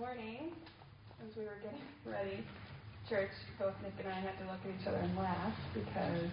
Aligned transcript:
morning, 0.00 0.48
as 1.20 1.36
we 1.36 1.44
were 1.44 1.60
getting 1.60 1.84
ready, 2.08 2.40
church, 3.06 3.28
both 3.58 3.74
Nick 3.84 3.92
and 4.00 4.08
I 4.08 4.18
had 4.18 4.32
to 4.40 4.48
look 4.48 4.64
at 4.64 4.72
each 4.80 4.88
other 4.88 4.96
and 4.96 5.14
laugh 5.14 5.52
because 5.74 6.24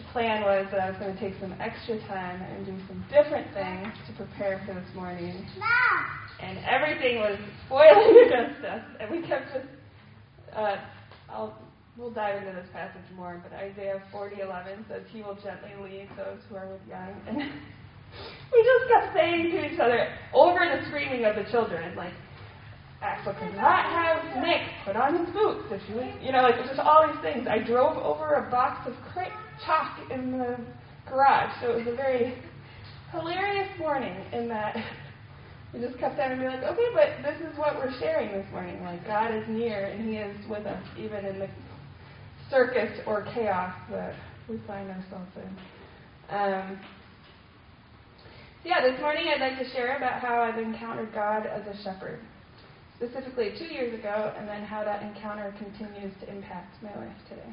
the 0.00 0.04
plan 0.12 0.40
was 0.40 0.64
that 0.72 0.80
I 0.80 0.88
was 0.88 0.98
going 0.98 1.12
to 1.12 1.20
take 1.20 1.38
some 1.42 1.52
extra 1.60 2.00
time 2.08 2.40
and 2.40 2.64
do 2.64 2.72
some 2.88 3.04
different 3.12 3.52
things 3.52 3.92
to 4.08 4.16
prepare 4.16 4.64
for 4.64 4.72
this 4.72 4.88
morning. 4.94 5.44
And 6.40 6.56
everything 6.64 7.20
was 7.20 7.36
spoiling 7.66 8.24
against 8.24 8.64
us, 8.64 8.84
and 8.98 9.10
we 9.10 9.20
kept 9.28 9.52
just. 9.52 9.68
Uh, 10.56 10.76
I'll 11.28 11.60
we'll 11.98 12.16
dive 12.16 12.40
into 12.40 12.52
this 12.52 12.68
passage 12.72 13.04
more, 13.14 13.42
but 13.44 13.52
Isaiah 13.52 14.02
40:11 14.10 14.88
says, 14.88 15.02
"He 15.12 15.20
will 15.20 15.36
gently 15.36 15.76
lead 15.84 16.08
those 16.16 16.40
who 16.48 16.56
are 16.56 16.66
with 16.66 16.80
young." 16.88 17.12
And 17.28 17.52
we 18.52 18.58
just 18.62 18.84
kept 18.90 19.16
saying 19.16 19.50
to 19.52 19.72
each 19.72 19.80
other 19.80 20.08
over 20.32 20.60
the 20.60 20.86
screaming 20.88 21.24
of 21.24 21.36
the 21.36 21.44
children, 21.50 21.94
like, 21.96 22.12
Axel 23.02 23.34
could 23.34 23.54
not 23.54 23.84
have 23.84 24.42
Nick 24.42 24.62
put 24.84 24.96
on 24.96 25.18
his 25.18 25.34
boots 25.34 25.68
if 25.70 25.82
you, 25.88 26.00
you 26.24 26.32
know, 26.32 26.42
like 26.42 26.56
just 26.64 26.80
all 26.80 27.06
these 27.06 27.20
things. 27.22 27.46
I 27.46 27.58
drove 27.58 27.96
over 27.98 28.34
a 28.34 28.50
box 28.50 28.88
of 28.88 28.94
crayon 29.12 29.32
chalk 29.64 29.98
in 30.10 30.32
the 30.32 30.56
garage, 31.08 31.52
so 31.60 31.72
it 31.72 31.76
was 31.84 31.86
a 31.92 31.96
very 31.96 32.34
hilarious 33.12 33.68
morning 33.78 34.16
in 34.32 34.48
that 34.48 34.76
we 35.74 35.80
just 35.80 35.98
kept 35.98 36.16
having 36.16 36.38
to 36.38 36.44
be 36.44 36.48
like, 36.48 36.62
okay, 36.62 36.88
but 36.94 37.22
this 37.22 37.38
is 37.40 37.56
what 37.58 37.76
we're 37.76 37.92
sharing 38.00 38.32
this 38.32 38.46
morning. 38.50 38.82
Like 38.82 39.06
God 39.06 39.34
is 39.34 39.44
near 39.48 39.86
and 39.86 40.08
He 40.08 40.16
is 40.16 40.36
with 40.48 40.66
us, 40.66 40.82
even 40.98 41.24
in 41.26 41.38
the 41.38 41.48
circus 42.50 42.98
or 43.06 43.26
chaos 43.34 43.74
that 43.90 44.14
we 44.48 44.58
find 44.66 44.90
ourselves 44.90 45.30
in. 45.36 46.34
Um, 46.34 46.80
yeah, 48.66 48.82
this 48.82 49.00
morning 49.00 49.30
I'd 49.30 49.40
like 49.40 49.62
to 49.62 49.72
share 49.72 49.96
about 49.96 50.20
how 50.20 50.42
I've 50.42 50.58
encountered 50.58 51.14
God 51.14 51.46
as 51.46 51.62
a 51.68 51.82
shepherd, 51.84 52.18
specifically 52.96 53.54
two 53.56 53.66
years 53.72 53.94
ago, 53.94 54.34
and 54.36 54.48
then 54.48 54.64
how 54.64 54.82
that 54.82 55.02
encounter 55.02 55.54
continues 55.56 56.12
to 56.18 56.28
impact 56.28 56.82
my 56.82 56.92
life 56.96 57.16
today. 57.28 57.46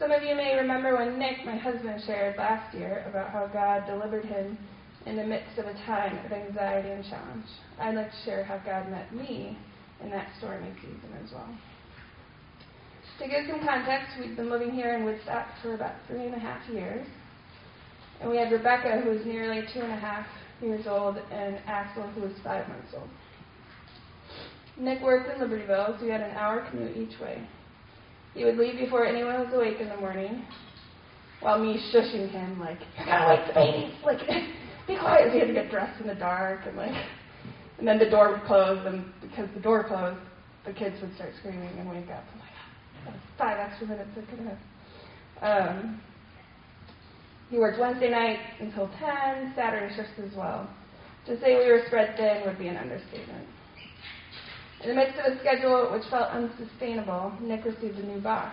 Some 0.00 0.10
of 0.10 0.24
you 0.24 0.34
may 0.34 0.56
remember 0.56 0.96
when 0.96 1.16
Nick, 1.16 1.46
my 1.46 1.56
husband, 1.56 2.02
shared 2.04 2.36
last 2.36 2.74
year 2.74 3.06
about 3.08 3.30
how 3.30 3.46
God 3.46 3.86
delivered 3.86 4.24
him 4.24 4.58
in 5.06 5.14
the 5.14 5.24
midst 5.24 5.56
of 5.58 5.66
a 5.66 5.74
time 5.86 6.18
of 6.26 6.32
anxiety 6.32 6.90
and 6.90 7.04
challenge. 7.04 7.46
I'd 7.78 7.94
like 7.94 8.10
to 8.10 8.24
share 8.24 8.42
how 8.42 8.58
God 8.58 8.90
met 8.90 9.14
me 9.14 9.56
in 10.02 10.10
that 10.10 10.26
stormy 10.38 10.72
season 10.82 11.14
as 11.24 11.30
well. 11.32 11.48
To 13.20 13.28
give 13.28 13.46
some 13.48 13.64
context, 13.64 14.16
we've 14.18 14.34
been 14.34 14.50
living 14.50 14.72
here 14.72 14.96
in 14.96 15.04
Woodstock 15.04 15.46
for 15.62 15.74
about 15.74 15.94
three 16.08 16.26
and 16.26 16.34
a 16.34 16.38
half 16.40 16.68
years. 16.68 17.06
And 18.22 18.30
we 18.30 18.36
had 18.36 18.52
Rebecca, 18.52 19.00
who 19.02 19.10
was 19.10 19.26
nearly 19.26 19.62
two 19.74 19.80
and 19.80 19.92
a 19.92 19.96
half 19.96 20.24
years 20.62 20.86
old, 20.86 21.16
and 21.32 21.58
Axel, 21.66 22.04
who 22.10 22.20
was 22.22 22.32
five 22.44 22.68
months 22.68 22.94
old. 22.94 23.08
Nick 24.78 25.02
worked 25.02 25.28
in 25.28 25.40
Libertyville, 25.42 25.98
so 25.98 26.04
we 26.04 26.10
had 26.10 26.20
an 26.20 26.30
hour 26.36 26.64
commute 26.70 26.96
each 26.96 27.18
way. 27.20 27.44
He 28.34 28.44
would 28.44 28.56
leave 28.56 28.78
before 28.78 29.04
anyone 29.04 29.40
was 29.40 29.52
awake 29.52 29.80
in 29.80 29.88
the 29.88 29.96
morning, 29.96 30.44
while 31.40 31.58
me 31.58 31.82
shushing 31.92 32.30
him, 32.30 32.60
like, 32.60 32.78
you're 32.96 33.06
gonna 33.06 33.28
wake 33.28 33.46
the 33.48 33.54
baby. 33.54 33.94
Like, 34.04 34.20
be 34.86 34.96
quiet. 34.96 35.32
He 35.32 35.40
had 35.40 35.48
to 35.48 35.52
get 35.52 35.70
dressed 35.70 36.00
in 36.00 36.06
the 36.06 36.14
dark, 36.14 36.60
and 36.66 36.76
like, 36.76 36.94
and 37.78 37.88
then 37.88 37.98
the 37.98 38.08
door 38.08 38.30
would 38.30 38.44
close, 38.44 38.78
and 38.86 39.04
because 39.20 39.48
the 39.52 39.60
door 39.60 39.82
closed, 39.82 40.20
the 40.64 40.72
kids 40.72 40.94
would 41.02 41.12
start 41.16 41.32
screaming 41.40 41.76
and 41.76 41.90
wake 41.90 42.08
up. 42.08 42.24
I'm 42.32 42.38
like, 42.38 43.20
five 43.36 43.58
extra 43.58 43.88
minutes 43.88 44.10
I 44.16 44.30
could 44.30 44.46
have. 44.46 45.68
Um, 45.72 46.00
he 47.52 47.58
worked 47.58 47.78
Wednesday 47.78 48.08
night 48.08 48.38
until 48.60 48.88
10, 48.98 49.52
Saturday 49.54 49.94
shifts 49.94 50.16
as 50.24 50.34
well. 50.34 50.66
To 51.26 51.38
say 51.38 51.60
we 51.60 51.70
were 51.70 51.82
spread 51.86 52.16
thin 52.16 52.40
would 52.46 52.58
be 52.58 52.68
an 52.68 52.78
understatement. 52.78 53.46
In 54.82 54.88
the 54.88 54.94
midst 54.96 55.20
of 55.20 55.36
a 55.36 55.40
schedule 55.40 55.92
which 55.92 56.08
felt 56.08 56.32
unsustainable, 56.32 57.30
Nick 57.42 57.66
received 57.66 57.98
a 57.98 58.06
new 58.06 58.22
boss. 58.22 58.50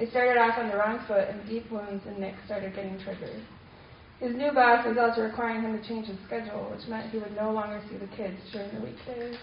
It 0.00 0.10
started 0.10 0.40
off 0.40 0.58
on 0.58 0.70
the 0.70 0.76
wrong 0.76 1.04
foot, 1.06 1.28
and 1.28 1.46
deep 1.46 1.70
wounds 1.70 2.06
in 2.06 2.18
Nick 2.18 2.34
started 2.46 2.74
getting 2.74 2.98
triggered. 3.04 3.44
His 4.18 4.34
new 4.34 4.50
boss 4.50 4.86
was 4.86 4.96
also 4.96 5.20
requiring 5.20 5.60
him 5.60 5.76
to 5.76 5.86
change 5.86 6.06
his 6.06 6.16
schedule, 6.26 6.72
which 6.72 6.88
meant 6.88 7.12
he 7.12 7.18
would 7.18 7.36
no 7.36 7.52
longer 7.52 7.82
see 7.90 7.98
the 7.98 8.08
kids 8.16 8.40
during 8.50 8.72
the 8.74 8.80
weekdays. 8.80 9.36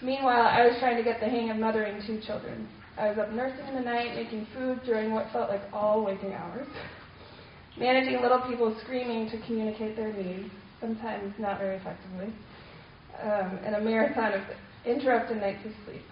Meanwhile, 0.00 0.48
I 0.48 0.64
was 0.64 0.76
trying 0.80 0.96
to 0.96 1.04
get 1.04 1.20
the 1.20 1.28
hang 1.28 1.50
of 1.50 1.58
mothering 1.58 2.00
two 2.06 2.22
children. 2.26 2.66
I 2.96 3.10
was 3.10 3.18
up 3.18 3.32
nursing 3.32 3.68
in 3.68 3.74
the 3.74 3.82
night, 3.82 4.16
making 4.16 4.46
food 4.56 4.80
during 4.86 5.12
what 5.12 5.30
felt 5.30 5.50
like 5.50 5.62
all 5.74 6.02
waking 6.02 6.32
hours 6.32 6.66
managing 7.78 8.20
little 8.22 8.40
people 8.40 8.76
screaming 8.82 9.30
to 9.30 9.40
communicate 9.46 9.96
their 9.96 10.12
needs, 10.12 10.50
sometimes 10.80 11.34
not 11.38 11.58
very 11.58 11.76
effectively, 11.76 12.32
um, 13.22 13.58
and 13.64 13.74
a 13.76 13.80
marathon 13.80 14.32
of 14.32 14.42
interrupted 14.84 15.38
nights 15.38 15.64
of 15.66 15.72
sleep. 15.84 16.02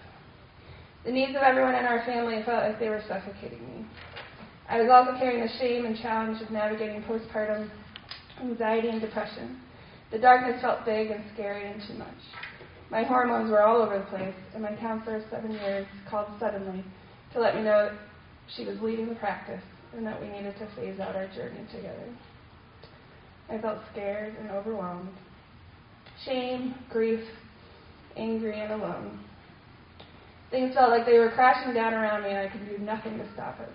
The 1.05 1.11
needs 1.11 1.35
of 1.35 1.43
everyone 1.43 1.75
in 1.75 1.85
our 1.85 2.03
family 2.05 2.41
felt 2.45 2.63
like 2.63 2.79
they 2.79 2.89
were 2.89 3.01
suffocating 3.07 3.65
me. 3.67 3.85
I 4.67 4.81
was 4.81 4.89
also 4.89 5.17
carrying 5.19 5.41
the 5.41 5.51
shame 5.59 5.85
and 5.85 5.95
challenge 5.97 6.41
of 6.41 6.49
navigating 6.49 7.03
postpartum 7.03 7.69
anxiety 8.41 8.89
and 8.89 8.99
depression. 8.99 9.61
The 10.11 10.19
darkness 10.19 10.61
felt 10.61 10.85
big 10.85 11.11
and 11.11 11.23
scary 11.33 11.71
and 11.71 11.81
too 11.87 11.93
much. 11.93 12.17
My 12.89 13.03
hormones 13.03 13.49
were 13.49 13.63
all 13.63 13.81
over 13.81 13.99
the 13.99 14.05
place, 14.05 14.35
and 14.53 14.63
my 14.63 14.75
counselor 14.75 15.17
of 15.17 15.23
seven 15.29 15.51
years 15.51 15.87
called 16.09 16.27
suddenly 16.39 16.83
to 17.33 17.39
let 17.39 17.55
me 17.55 17.63
know 17.63 17.95
she 18.55 18.65
was 18.65 18.77
leaving 18.81 19.09
the 19.09 19.15
practice 19.15 19.61
and 19.95 20.05
that 20.05 20.19
we 20.21 20.27
needed 20.29 20.55
to 20.59 20.67
phase 20.75 20.99
out 20.99 21.15
our 21.15 21.27
journey 21.27 21.65
together. 21.73 22.07
I 23.49 23.57
felt 23.59 23.79
scared 23.91 24.35
and 24.39 24.49
overwhelmed, 24.49 25.09
shame, 26.25 26.75
grief, 26.89 27.23
angry, 28.17 28.59
and 28.59 28.73
alone. 28.73 29.19
Things 30.51 30.73
felt 30.73 30.89
like 30.89 31.05
they 31.05 31.19
were 31.19 31.31
crashing 31.31 31.73
down 31.73 31.93
around 31.93 32.23
me, 32.23 32.29
and 32.29 32.39
I 32.39 32.47
could 32.47 32.67
do 32.67 32.77
nothing 32.83 33.17
to 33.17 33.33
stop 33.33 33.59
it. 33.59 33.69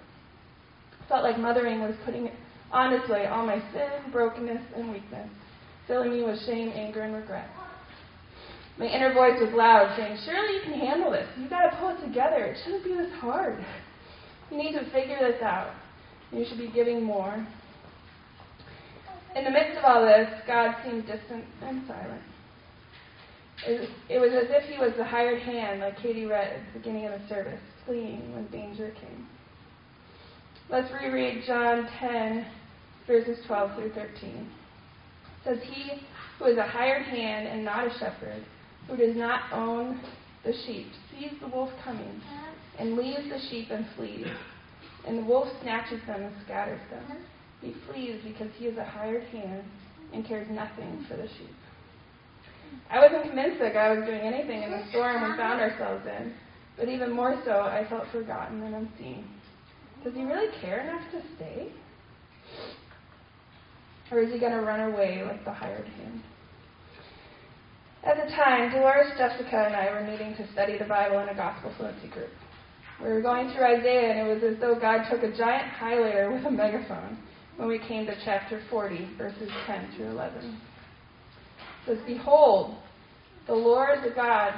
Felt 1.08 1.24
like 1.24 1.38
mothering 1.38 1.80
was 1.80 1.94
putting 2.04 2.30
on 2.72 2.98
display 2.98 3.26
all 3.26 3.44
my 3.44 3.58
sin, 3.72 4.12
brokenness, 4.12 4.62
and 4.76 4.90
weakness, 4.90 5.28
filling 5.86 6.12
me 6.12 6.22
with 6.22 6.38
shame, 6.46 6.72
anger, 6.74 7.02
and 7.02 7.14
regret. 7.14 7.48
My 8.78 8.86
inner 8.86 9.12
voice 9.12 9.38
was 9.40 9.52
loud, 9.52 9.94
saying, 9.96 10.18
Surely 10.24 10.54
you 10.54 10.60
can 10.62 10.72
handle 10.72 11.10
this. 11.10 11.28
You've 11.38 11.50
got 11.50 11.68
to 11.68 11.76
pull 11.76 11.90
it 11.90 12.00
together. 12.00 12.44
It 12.44 12.56
shouldn't 12.64 12.84
be 12.84 12.94
this 12.94 13.12
hard. 13.20 13.62
You 14.50 14.56
need 14.56 14.72
to 14.72 14.84
figure 14.90 15.18
this 15.20 15.42
out. 15.42 15.74
You 16.32 16.44
should 16.48 16.58
be 16.58 16.70
giving 16.72 17.02
more. 17.02 17.46
In 19.34 19.44
the 19.44 19.50
midst 19.50 19.78
of 19.78 19.84
all 19.84 20.04
this, 20.04 20.28
God 20.46 20.74
seemed 20.84 21.06
distant 21.06 21.44
and 21.62 21.82
silent. 21.86 22.22
It 24.08 24.18
was 24.18 24.32
as 24.32 24.48
if 24.48 24.64
he 24.70 24.78
was 24.78 24.92
the 24.96 25.04
hired 25.04 25.42
hand, 25.42 25.80
like 25.80 25.98
Katie 25.98 26.24
read 26.24 26.48
at 26.48 26.60
the 26.72 26.78
beginning 26.78 27.06
of 27.06 27.20
the 27.20 27.28
service, 27.28 27.60
fleeing 27.84 28.32
when 28.34 28.46
danger 28.46 28.92
came. 29.00 29.26
Let's 30.70 30.90
reread 30.92 31.44
John 31.46 31.88
10, 31.98 32.46
verses 33.06 33.38
12 33.46 33.74
through 33.76 33.92
13. 33.92 34.08
It 34.30 34.48
says, 35.44 35.58
He 35.62 36.00
who 36.38 36.46
is 36.46 36.56
a 36.56 36.66
hired 36.66 37.02
hand 37.02 37.48
and 37.48 37.64
not 37.64 37.86
a 37.86 37.98
shepherd, 37.98 38.42
who 38.88 38.96
does 38.96 39.16
not 39.16 39.52
own 39.52 40.00
the 40.44 40.54
sheep, 40.64 40.86
sees 41.10 41.32
the 41.40 41.48
wolf 41.48 41.70
coming, 41.84 42.20
and 42.78 42.96
leaves 42.96 43.28
the 43.28 43.40
sheep 43.50 43.68
and 43.70 43.84
flees 43.94 44.26
and 45.06 45.18
the 45.18 45.24
wolf 45.24 45.48
snatches 45.62 46.00
them 46.06 46.22
and 46.22 46.34
scatters 46.44 46.80
them. 46.90 47.18
He 47.60 47.74
flees 47.86 48.20
because 48.24 48.48
he 48.56 48.66
is 48.66 48.78
a 48.78 48.84
hired 48.84 49.24
hand 49.24 49.64
and 50.12 50.26
cares 50.26 50.48
nothing 50.50 51.04
for 51.08 51.16
the 51.16 51.28
sheep. 51.28 51.54
I 52.90 52.98
wasn't 53.00 53.24
convinced 53.24 53.60
that 53.60 53.74
God 53.74 53.98
was 53.98 54.06
doing 54.06 54.20
anything 54.20 54.62
in 54.62 54.70
the 54.70 54.82
storm 54.90 55.22
we 55.22 55.36
found 55.36 55.60
ourselves 55.60 56.06
in, 56.06 56.32
but 56.76 56.88
even 56.88 57.12
more 57.12 57.40
so, 57.44 57.52
I 57.52 57.86
felt 57.88 58.04
forgotten 58.12 58.62
and 58.62 58.74
unseen. 58.74 59.24
Does 60.04 60.14
he 60.14 60.22
really 60.24 60.48
care 60.60 60.80
enough 60.80 61.10
to 61.12 61.22
stay? 61.36 61.68
Or 64.10 64.20
is 64.20 64.32
he 64.32 64.38
going 64.38 64.52
to 64.52 64.62
run 64.62 64.92
away 64.92 65.22
like 65.24 65.44
the 65.44 65.52
hired 65.52 65.86
hand? 65.86 66.22
At 68.02 68.16
the 68.16 68.32
time, 68.34 68.72
Dolores, 68.72 69.12
Jessica, 69.18 69.66
and 69.66 69.76
I 69.76 69.90
were 69.92 70.02
meeting 70.02 70.34
to 70.36 70.52
study 70.52 70.78
the 70.78 70.86
Bible 70.86 71.18
in 71.18 71.28
a 71.28 71.34
gospel 71.34 71.72
fluency 71.76 72.08
group. 72.08 72.30
We 73.02 73.08
were 73.08 73.22
going 73.22 73.50
through 73.50 73.64
Isaiah, 73.64 74.10
and 74.10 74.28
it 74.28 74.34
was 74.34 74.42
as 74.42 74.60
though 74.60 74.78
God 74.78 75.08
took 75.10 75.22
a 75.22 75.34
giant 75.34 75.72
highlighter 75.72 76.30
with 76.30 76.44
a 76.44 76.50
megaphone 76.50 77.16
when 77.56 77.66
we 77.66 77.78
came 77.78 78.04
to 78.04 78.14
chapter 78.26 78.60
40, 78.68 79.12
verses 79.16 79.50
10 79.66 79.94
through 79.96 80.10
11. 80.10 80.44
It 80.44 81.86
says, 81.86 81.98
Behold, 82.06 82.76
the 83.46 83.54
Lord 83.54 84.00
the 84.04 84.14
God, 84.14 84.52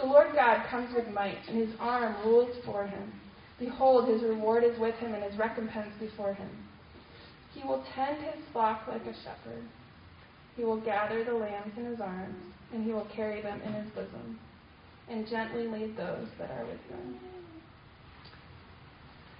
the 0.00 0.06
Lord 0.06 0.34
God 0.34 0.66
comes 0.68 0.92
with 0.92 1.06
might, 1.14 1.38
and 1.46 1.56
his 1.56 1.70
arm 1.78 2.16
rules 2.24 2.56
for 2.64 2.84
him. 2.84 3.12
Behold, 3.60 4.08
his 4.08 4.22
reward 4.22 4.64
is 4.64 4.76
with 4.80 4.96
him, 4.96 5.14
and 5.14 5.22
his 5.22 5.38
recompense 5.38 5.94
before 6.00 6.34
him. 6.34 6.50
He 7.54 7.62
will 7.62 7.84
tend 7.94 8.24
his 8.24 8.42
flock 8.52 8.88
like 8.88 9.02
a 9.02 9.14
shepherd. 9.22 9.62
He 10.56 10.64
will 10.64 10.80
gather 10.80 11.22
the 11.22 11.34
lambs 11.34 11.72
in 11.76 11.84
his 11.84 12.00
arms, 12.00 12.42
and 12.72 12.84
he 12.84 12.92
will 12.92 13.06
carry 13.14 13.40
them 13.40 13.60
in 13.62 13.72
his 13.72 13.90
bosom, 13.90 14.40
and 15.08 15.28
gently 15.28 15.68
lead 15.68 15.96
those 15.96 16.26
that 16.40 16.50
are 16.50 16.64
with 16.64 16.80
him 16.90 17.18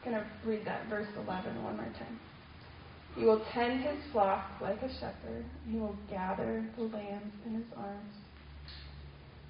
going 0.05 0.17
to 0.17 0.25
read 0.45 0.65
that 0.65 0.89
verse 0.89 1.09
11 1.17 1.62
one 1.62 1.77
more 1.77 1.85
time. 1.85 2.19
He 3.17 3.25
will 3.25 3.45
tend 3.53 3.81
his 3.83 3.97
flock 4.12 4.45
like 4.61 4.81
a 4.83 4.93
shepherd. 5.00 5.45
He 5.69 5.79
will 5.79 5.97
gather 6.09 6.65
the 6.77 6.85
lambs 6.85 7.33
in 7.47 7.55
his 7.55 7.65
arms, 7.77 8.15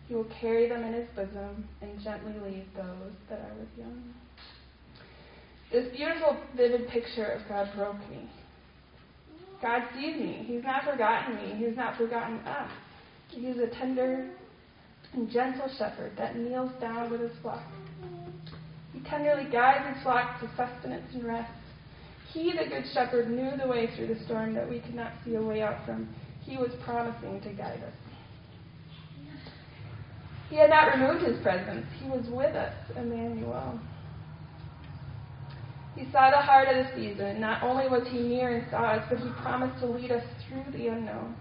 He 0.08 0.14
will 0.14 0.28
carry 0.40 0.68
them 0.68 0.84
in 0.84 0.94
his 0.94 1.08
bosom 1.14 1.68
and 1.82 2.00
gently 2.02 2.32
lead 2.42 2.64
those 2.74 3.12
that 3.28 3.40
are 3.40 3.54
with 3.58 3.68
young. 3.76 4.14
This 5.70 5.94
beautiful, 5.94 6.38
vivid 6.56 6.88
picture 6.88 7.26
of 7.26 7.46
God 7.46 7.68
broke 7.76 7.98
me. 8.08 8.30
God 9.60 9.82
sees 9.94 10.16
me. 10.16 10.44
He's 10.46 10.62
not 10.62 10.84
forgotten 10.84 11.36
me. 11.36 11.66
He's 11.66 11.76
not 11.76 11.96
forgotten 11.96 12.38
us. 12.46 12.70
He's 13.28 13.56
a 13.58 13.66
tender 13.66 14.30
and 15.12 15.30
gentle 15.30 15.68
shepherd 15.78 16.12
that 16.16 16.36
kneels 16.36 16.70
down 16.80 17.10
with 17.10 17.20
his 17.20 17.32
flock. 17.42 17.62
He 18.92 19.00
tenderly 19.00 19.50
guides 19.50 19.94
his 19.94 20.02
flock 20.02 20.40
to 20.40 20.48
sustenance 20.56 21.06
and 21.14 21.24
rest. 21.24 21.52
He, 22.32 22.52
the 22.52 22.68
good 22.68 22.84
shepherd, 22.92 23.30
knew 23.30 23.50
the 23.56 23.68
way 23.68 23.88
through 23.94 24.08
the 24.08 24.24
storm 24.24 24.54
that 24.54 24.68
we 24.68 24.80
could 24.80 24.94
not 24.94 25.12
see 25.24 25.34
a 25.34 25.42
way 25.42 25.62
out 25.62 25.84
from. 25.86 26.08
He 26.42 26.56
was 26.56 26.70
promising 26.84 27.40
to 27.42 27.50
guide 27.50 27.82
us. 27.82 27.92
He 30.50 30.56
had 30.56 30.70
not 30.70 30.94
removed 30.94 31.24
his 31.24 31.40
presence. 31.42 31.86
He 32.02 32.08
was 32.08 32.24
with 32.30 32.54
us, 32.54 32.74
Emmanuel. 32.96 33.78
He 35.94 36.10
saw 36.10 36.30
the 36.30 36.36
heart 36.36 36.68
of 36.68 36.86
the 36.86 36.92
season. 36.94 37.40
Not 37.40 37.62
only 37.62 37.88
was 37.88 38.06
he 38.08 38.20
near 38.20 38.56
and 38.56 38.70
saw 38.70 38.92
us, 38.92 39.04
but 39.10 39.18
he 39.18 39.28
promised 39.42 39.80
to 39.80 39.86
lead 39.86 40.10
us 40.10 40.24
through 40.46 40.72
the 40.72 40.88
unknown. 40.88 41.34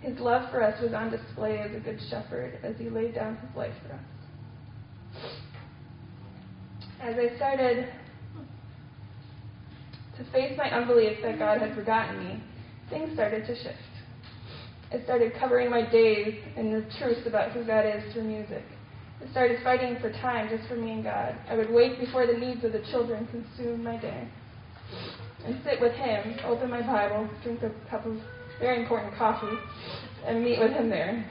His 0.00 0.18
love 0.18 0.50
for 0.50 0.62
us 0.62 0.80
was 0.80 0.92
on 0.92 1.10
display 1.10 1.58
as 1.58 1.74
a 1.74 1.80
good 1.80 2.00
shepherd 2.10 2.58
as 2.62 2.76
he 2.78 2.88
laid 2.88 3.14
down 3.14 3.36
his 3.36 3.56
life 3.56 3.74
for 3.86 3.94
us. 3.94 4.00
As 7.00 7.14
I 7.18 7.36
started 7.36 7.88
to 10.16 10.24
face 10.32 10.56
my 10.56 10.70
unbelief 10.70 11.18
that 11.22 11.38
God 11.38 11.60
had 11.60 11.74
forgotten 11.74 12.18
me, 12.18 12.42
things 12.88 13.12
started 13.12 13.46
to 13.46 13.54
shift. 13.54 13.76
I 14.92 15.02
started 15.04 15.32
covering 15.38 15.70
my 15.70 15.88
days 15.90 16.42
in 16.56 16.72
the 16.72 16.86
truth 16.98 17.26
about 17.26 17.52
who 17.52 17.64
God 17.64 17.84
is 17.84 18.12
through 18.12 18.24
music. 18.24 18.64
I 19.22 19.30
started 19.30 19.62
fighting 19.62 19.98
for 20.00 20.10
time 20.10 20.48
just 20.48 20.68
for 20.68 20.76
me 20.76 20.92
and 20.92 21.04
God. 21.04 21.36
I 21.48 21.56
would 21.56 21.70
wait 21.70 21.98
before 21.98 22.26
the 22.26 22.32
needs 22.32 22.64
of 22.64 22.72
the 22.72 22.82
children 22.90 23.26
consumed 23.26 23.84
my 23.84 23.98
day. 23.98 24.28
And 25.44 25.60
sit 25.64 25.80
with 25.80 25.92
Him, 25.92 26.38
open 26.46 26.70
my 26.70 26.80
Bible, 26.80 27.28
drink 27.42 27.62
a 27.62 27.70
cup 27.90 28.06
of 28.06 28.16
very 28.58 28.82
important 28.82 29.14
coffee, 29.16 29.56
and 30.24 30.42
meet 30.42 30.58
with 30.58 30.72
Him 30.72 30.88
there. 30.88 31.24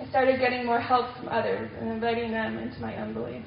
I 0.00 0.08
started 0.08 0.40
getting 0.40 0.64
more 0.64 0.80
help 0.80 1.14
from 1.16 1.28
others 1.28 1.70
and 1.80 1.90
inviting 1.90 2.30
them 2.30 2.58
into 2.58 2.80
my 2.80 2.94
unbelief. 2.96 3.44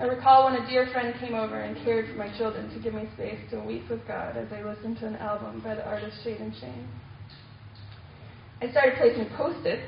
I 0.00 0.04
recall 0.04 0.44
when 0.44 0.62
a 0.62 0.68
dear 0.68 0.86
friend 0.92 1.12
came 1.18 1.34
over 1.34 1.58
and 1.58 1.76
cared 1.84 2.08
for 2.08 2.14
my 2.14 2.30
children 2.38 2.72
to 2.72 2.78
give 2.78 2.94
me 2.94 3.08
space 3.14 3.40
to 3.50 3.58
weep 3.58 3.90
with 3.90 4.06
God 4.06 4.36
as 4.36 4.46
I 4.52 4.62
listened 4.62 4.98
to 5.00 5.06
an 5.06 5.16
album 5.16 5.60
by 5.64 5.74
the 5.74 5.84
artist 5.84 6.18
Shane 6.22 6.36
and 6.36 6.54
Shane. 6.60 6.88
I 8.62 8.70
started 8.70 8.94
placing 8.96 9.28
post-its, 9.36 9.82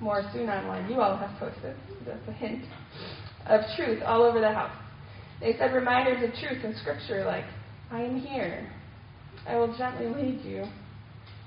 more 0.00 0.22
soon 0.32 0.48
online. 0.48 0.90
You 0.90 1.02
all 1.02 1.18
have 1.18 1.38
post-its. 1.38 1.78
That's 2.06 2.28
a 2.28 2.32
hint 2.32 2.64
of 3.46 3.60
truth 3.76 4.02
all 4.06 4.22
over 4.22 4.40
the 4.40 4.52
house. 4.52 4.74
They 5.38 5.54
said 5.58 5.74
reminders 5.74 6.26
of 6.26 6.34
truth 6.40 6.64
in 6.64 6.74
Scripture 6.80 7.26
like, 7.26 7.44
I 7.90 8.00
am 8.00 8.18
here. 8.18 8.72
I 9.46 9.56
will 9.56 9.76
gently 9.76 10.06
lead 10.06 10.40
you 10.42 10.64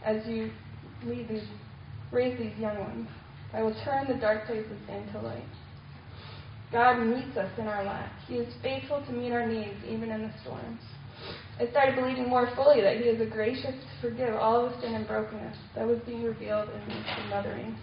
as 0.06 0.18
you 0.28 0.52
lead 1.06 1.28
these, 1.28 1.48
raise 2.12 2.38
these 2.38 2.56
young 2.60 2.78
ones. 2.80 3.08
I 3.52 3.64
will 3.64 3.76
turn 3.84 4.08
the 4.08 4.20
dark 4.20 4.46
places 4.46 4.78
into 4.88 5.20
light. 5.26 5.44
God 6.72 7.00
meets 7.00 7.38
us 7.38 7.52
in 7.58 7.68
our 7.68 7.84
lives. 7.84 8.12
He 8.28 8.36
is 8.36 8.54
faithful 8.62 9.04
to 9.06 9.12
meet 9.12 9.32
our 9.32 9.48
needs 9.48 9.78
even 9.88 10.12
in 10.12 10.24
the 10.24 10.34
storms. 10.42 10.82
I 11.60 11.68
started 11.72 11.96
believing 11.96 12.30
more 12.30 12.50
fully 12.56 12.82
that 12.82 12.98
He 12.98 13.04
is 13.04 13.22
a 13.22 13.26
gracious 13.26 13.74
to 13.74 14.10
forgive 14.10 14.36
all 14.36 14.66
of 14.66 14.74
the 14.74 14.82
sin 14.82 14.94
and 14.94 15.08
brokenness 15.08 15.58
that 15.76 15.88
was 15.88 16.00
being 16.06 16.24
revealed 16.24 16.70
in 16.70 16.80
the 16.88 17.30
mothering. 17.30 17.76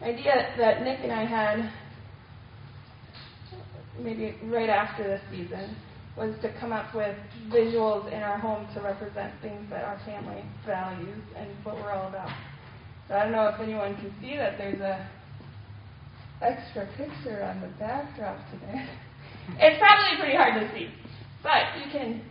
The 0.00 0.06
idea 0.06 0.54
that 0.58 0.82
Nick 0.82 1.00
and 1.02 1.12
I 1.12 1.24
had, 1.24 1.72
maybe 4.00 4.36
right 4.44 4.70
after 4.70 5.02
this 5.02 5.20
season, 5.30 5.76
was 6.16 6.34
to 6.42 6.52
come 6.60 6.72
up 6.72 6.94
with 6.94 7.16
visuals 7.48 8.10
in 8.12 8.22
our 8.22 8.38
home 8.38 8.66
to 8.74 8.80
represent 8.80 9.32
things 9.42 9.68
that 9.70 9.84
our 9.84 10.00
family 10.06 10.42
values 10.66 11.22
and 11.36 11.48
what 11.64 11.76
we're 11.76 11.92
all 11.92 12.08
about. 12.08 12.30
So 13.08 13.14
I 13.14 13.24
don't 13.24 13.32
know 13.32 13.48
if 13.48 13.60
anyone 13.60 13.94
can 13.96 14.12
see 14.20 14.36
that 14.36 14.56
there's 14.56 14.80
a 14.80 15.08
extra 16.42 16.86
picture 16.96 17.42
on 17.42 17.60
the 17.60 17.68
backdrop 17.78 18.38
today. 18.50 18.86
it's 19.58 19.78
probably 19.78 20.18
pretty 20.18 20.36
hard 20.36 20.54
to 20.60 20.70
see. 20.74 20.88
But 21.42 21.78
you 21.78 21.90
can 21.92 22.22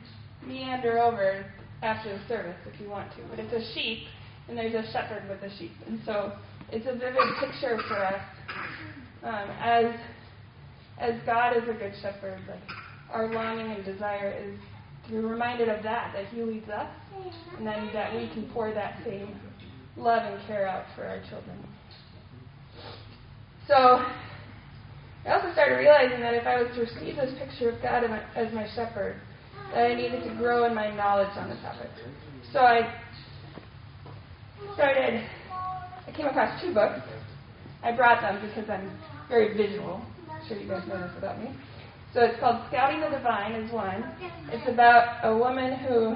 meander 0.45 0.99
over 0.99 1.45
after 1.81 2.17
the 2.17 2.27
service 2.27 2.57
if 2.71 2.79
you 2.79 2.89
want 2.89 3.11
to. 3.15 3.21
But 3.29 3.39
it's 3.39 3.53
a 3.53 3.73
sheep, 3.73 3.99
and 4.47 4.57
there's 4.57 4.73
a 4.73 4.91
shepherd 4.91 5.27
with 5.29 5.41
a 5.41 5.55
sheep. 5.57 5.71
And 5.85 5.99
so 6.05 6.33
it's 6.71 6.85
a 6.87 6.93
vivid 6.93 7.27
picture 7.39 7.79
for 7.87 8.03
us 8.05 8.21
um, 9.23 9.49
as 9.61 9.95
as 10.99 11.13
God 11.25 11.55
is 11.55 11.63
a 11.69 11.73
good 11.73 11.93
shepherd. 12.01 12.39
Like 12.47 12.59
our 13.11 13.31
longing 13.31 13.71
and 13.71 13.85
desire 13.85 14.31
is 14.31 14.59
to 15.05 15.11
be 15.11 15.17
reminded 15.17 15.69
of 15.69 15.83
that, 15.83 16.13
that 16.13 16.27
He 16.27 16.41
leads 16.43 16.69
us, 16.69 16.89
and 17.57 17.65
then 17.65 17.89
that 17.93 18.13
we 18.13 18.29
can 18.33 18.49
pour 18.53 18.73
that 18.73 18.99
same 19.05 19.35
love 19.95 20.23
and 20.23 20.45
care 20.47 20.67
out 20.67 20.85
for 20.95 21.05
our 21.05 21.19
children. 21.29 21.57
So 23.67 23.75
I 25.25 25.33
also 25.33 25.51
started 25.51 25.75
realizing 25.75 26.21
that 26.21 26.33
if 26.33 26.47
I 26.47 26.61
was 26.61 26.73
to 26.75 26.81
receive 26.81 27.17
this 27.17 27.33
picture 27.37 27.69
of 27.69 27.81
God 27.81 28.03
as 28.35 28.53
my 28.53 28.67
shepherd, 28.73 29.19
that 29.73 29.91
I 29.91 29.95
needed 29.95 30.23
to 30.23 30.35
grow 30.35 30.65
in 30.65 30.73
my 30.73 30.95
knowledge 30.95 31.35
on 31.35 31.49
the 31.49 31.55
topic. 31.57 31.89
So 32.53 32.59
I 32.59 32.95
started, 34.73 35.27
I 36.07 36.11
came 36.15 36.27
across 36.27 36.61
two 36.61 36.73
books. 36.73 37.01
I 37.83 37.91
brought 37.95 38.21
them 38.21 38.47
because 38.47 38.69
I'm 38.69 38.97
very 39.27 39.55
visual. 39.57 40.01
I'm 40.31 40.47
sure 40.47 40.57
you 40.57 40.67
guys 40.69 40.87
know 40.87 40.99
this 40.99 41.11
about 41.17 41.39
me. 41.39 41.53
So 42.13 42.21
it's 42.21 42.39
called 42.39 42.65
Scouting 42.69 43.01
the 43.01 43.09
Divine 43.09 43.51
is 43.51 43.71
one. 43.71 44.03
It's 44.49 44.67
about 44.69 45.19
a 45.23 45.37
woman 45.37 45.77
who 45.79 46.15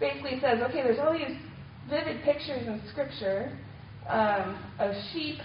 basically 0.00 0.40
says, 0.40 0.60
okay, 0.68 0.82
there's 0.82 0.98
all 0.98 1.12
these 1.12 1.36
vivid 1.88 2.22
pictures 2.24 2.66
in 2.66 2.82
Scripture 2.90 3.56
um, 4.08 4.58
of 4.80 4.92
sheep. 5.12 5.38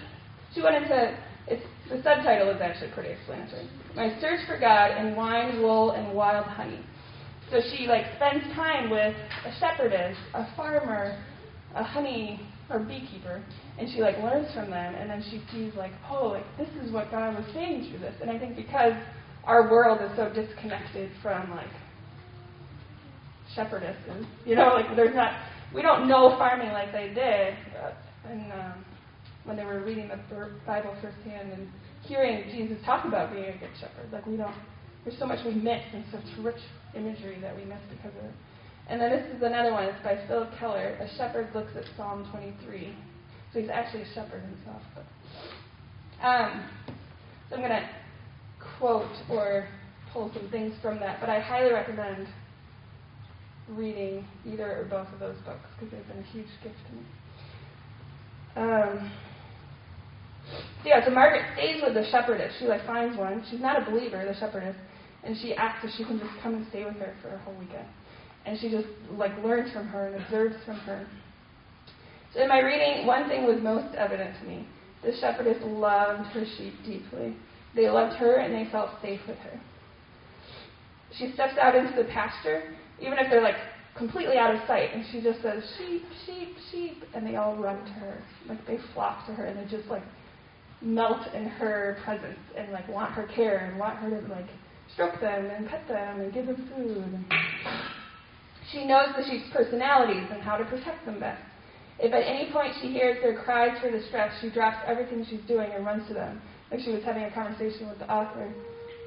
She 0.56 0.62
went 0.62 0.76
into 0.76 1.18
it's, 1.48 1.64
the 1.90 2.02
subtitle 2.02 2.50
is 2.50 2.62
actually 2.62 2.92
pretty 2.92 3.10
explanatory. 3.10 3.70
My 3.96 4.18
search 4.20 4.40
for 4.48 4.58
God 4.58 4.98
in 4.98 5.16
wine, 5.16 5.62
wool, 5.62 5.92
and 5.92 6.16
wild 6.16 6.46
honey. 6.48 6.80
So 7.52 7.60
she 7.72 7.86
like 7.86 8.06
spends 8.16 8.44
time 8.56 8.90
with 8.90 9.16
a 9.46 9.60
shepherdess, 9.60 10.18
a 10.34 10.48
farmer, 10.56 11.24
a 11.76 11.84
honey 11.84 12.42
or 12.72 12.80
beekeeper, 12.80 13.44
and 13.78 13.88
she 13.92 14.02
like 14.02 14.18
learns 14.18 14.52
from 14.56 14.72
them, 14.72 14.96
and 14.96 15.08
then 15.08 15.24
she 15.30 15.44
sees 15.52 15.76
like, 15.76 15.92
oh, 16.10 16.30
like 16.30 16.46
this 16.58 16.70
is 16.84 16.92
what 16.92 17.12
God 17.12 17.36
was 17.36 17.46
saying 17.54 17.88
through 17.90 18.00
this. 18.00 18.16
And 18.22 18.32
I 18.32 18.40
think 18.40 18.56
because 18.56 18.94
our 19.44 19.70
world 19.70 20.00
is 20.02 20.10
so 20.18 20.34
disconnected 20.34 21.12
from 21.22 21.52
like 21.52 21.70
shepherdesses, 23.56 24.26
you 24.46 24.56
know, 24.56 24.74
like 24.74 24.96
there's 24.96 25.16
not, 25.16 25.34
we 25.76 25.84
don't 25.84 26.08
know 26.08 26.36
farming 26.40 26.70
like 26.70 26.92
they 26.92 27.10
did, 27.14 27.54
and 28.28 28.52
um, 28.52 28.86
when 29.46 29.58
they 29.58 29.64
were 29.64 29.80
reading 29.80 30.10
the 30.10 30.20
Bible 30.66 30.96
firsthand 31.02 31.54
and 31.54 31.68
hearing 32.04 32.50
Jesus 32.52 32.78
talk 32.86 33.06
about 33.06 33.32
being 33.32 33.46
a 33.46 33.58
good 33.58 33.70
shepherd. 33.80 34.12
Like 34.12 34.26
we 34.26 34.38
don't, 34.38 34.56
there's 35.04 35.18
so 35.18 35.26
much 35.26 35.46
we 35.46 35.54
miss 35.54 35.82
and 35.94 36.04
such 36.12 36.26
rich 36.44 36.62
imagery 36.96 37.38
that 37.42 37.56
we 37.56 37.64
miss 37.64 37.80
because 37.90 38.18
of 38.18 38.26
it. 38.26 38.34
And 38.88 39.02
then 39.02 39.10
this 39.10 39.26
is 39.36 39.42
another 39.42 39.72
one. 39.72 39.86
It's 39.86 40.04
by 40.04 40.20
Phillip 40.28 40.50
Keller. 40.60 40.98
A 41.02 41.18
shepherd 41.18 41.50
looks 41.56 41.72
at 41.76 41.84
Psalm 41.98 42.28
23. 42.32 42.96
So 43.54 43.62
he's 43.62 43.70
actually 43.70 44.04
a 44.04 44.14
shepherd 44.14 44.42
himself. 44.42 44.82
But, 44.94 46.26
um, 46.26 46.70
so 47.50 47.56
I'm 47.56 47.62
going 47.62 47.72
to 47.72 47.90
quote 48.78 49.12
or 49.30 49.68
pull 50.14 50.32
some 50.34 50.50
things 50.50 50.74
from 50.82 51.00
that. 51.00 51.20
But 51.20 51.30
I 51.30 51.40
highly 51.40 51.72
recommend 51.72 52.28
reading 53.70 54.26
either 54.46 54.82
or 54.82 54.86
both 54.86 55.12
of 55.14 55.20
those 55.20 55.38
books 55.46 55.66
because 55.76 55.92
they've 55.92 56.08
been 56.08 56.20
a 56.20 56.32
huge 56.32 56.48
gift 56.64 56.76
to 56.88 56.96
me. 56.96 57.04
Um, 58.56 59.12
yeah, 60.86 61.04
so 61.04 61.12
Margaret 61.12 61.44
stays 61.54 61.82
with 61.84 61.94
the 61.94 62.10
shepherdess. 62.12 62.54
She 62.60 62.66
like 62.66 62.86
finds 62.86 63.18
one. 63.18 63.44
She's 63.50 63.60
not 63.60 63.82
a 63.82 63.90
believer, 63.90 64.24
the 64.26 64.38
shepherdess, 64.40 64.76
and 65.24 65.36
she 65.42 65.56
asks 65.56 65.84
if 65.84 65.92
she 65.98 66.06
can 66.06 66.20
just 66.20 66.32
come 66.44 66.56
and 66.56 66.66
stay 66.70 66.86
with 66.86 66.96
her 66.98 67.16
for 67.22 67.30
a 67.30 67.38
whole 67.40 67.56
weekend. 67.56 67.88
And 68.46 68.60
she 68.60 68.70
just 68.70 68.88
like 69.12 69.32
learns 69.44 69.74
from 69.74 69.88
her 69.88 70.08
and 70.08 70.24
observes 70.24 70.56
from 70.66 70.78
her. 70.78 71.08
So 72.34 72.42
in 72.42 72.50
my 72.50 72.60
reading, 72.60 73.08
one 73.08 73.28
thing 73.28 73.46
was 73.46 73.62
most 73.62 73.96
evident 73.96 74.38
to 74.42 74.48
me. 74.48 74.68
The 75.04 75.14
shepherdess 75.20 75.58
loved 75.64 76.28
her 76.34 76.46
sheep 76.58 76.74
deeply. 76.86 77.36
They 77.76 77.90
loved 77.90 78.16
her 78.18 78.36
and 78.36 78.54
they 78.54 78.70
felt 78.72 78.90
safe 79.02 79.22
with 79.28 79.38
her. 79.38 79.60
She 81.18 81.32
steps 81.34 81.54
out 81.62 81.76
into 81.76 81.96
the 81.96 82.10
pasture, 82.10 82.76
even 83.00 83.18
if 83.18 83.30
they're 83.30 83.42
like 83.42 83.56
completely 83.98 84.38
out 84.38 84.54
of 84.54 84.62
sight, 84.68 84.90
and 84.94 85.06
she 85.12 85.22
just 85.22 85.42
says, 85.42 85.64
sheep, 85.78 86.04
sheep, 86.26 86.56
sheep, 86.72 87.04
and 87.14 87.26
they 87.26 87.38
all 87.38 87.56
run 87.56 87.84
to 87.86 87.92
her. 87.94 88.18
Like 88.48 88.66
they 88.68 88.78
flock 88.94 89.26
to 89.28 89.34
her 89.34 89.46
and 89.46 89.58
they 89.58 89.70
just 89.72 89.90
like 89.90 90.04
melt 90.82 91.34
in 91.34 91.46
her 91.46 91.98
presence 92.04 92.40
and 92.58 92.72
like 92.72 92.88
want 92.88 93.12
her 93.12 93.28
care 93.36 93.70
and 93.70 93.80
want 93.80 93.98
her 94.00 94.10
to 94.10 94.28
like 94.28 94.48
stroke 94.94 95.20
them 95.20 95.46
and 95.46 95.68
pet 95.68 95.88
them 95.88 96.22
and 96.22 96.34
give 96.34 96.46
them 96.46 96.70
food. 96.76 97.26
She 98.72 98.86
knows 98.86 99.10
the 99.16 99.24
sheep's 99.24 99.50
personalities 99.54 100.28
and 100.32 100.42
how 100.42 100.58
to 100.58 100.66
protect 100.66 101.06
them 101.06 101.20
best. 101.20 101.42
If 102.00 102.14
at 102.14 102.24
any 102.24 102.52
point 102.52 102.74
she 102.82 102.90
hears 102.90 103.22
their 103.22 103.42
cries 103.44 103.80
for 103.80 103.90
distress, 103.90 104.34
she 104.42 104.50
drops 104.50 104.78
everything 104.86 105.26
she's 105.30 105.46
doing 105.48 105.72
and 105.72 105.86
runs 105.86 106.08
to 106.10 106.14
them. 106.14 106.42
Like 106.72 106.82
she 106.82 106.92
was 106.92 107.04
having 107.04 107.24
a 107.24 107.32
conversation 107.32 107.88
with 107.88 108.00
the 108.00 108.12
author. 108.12 108.52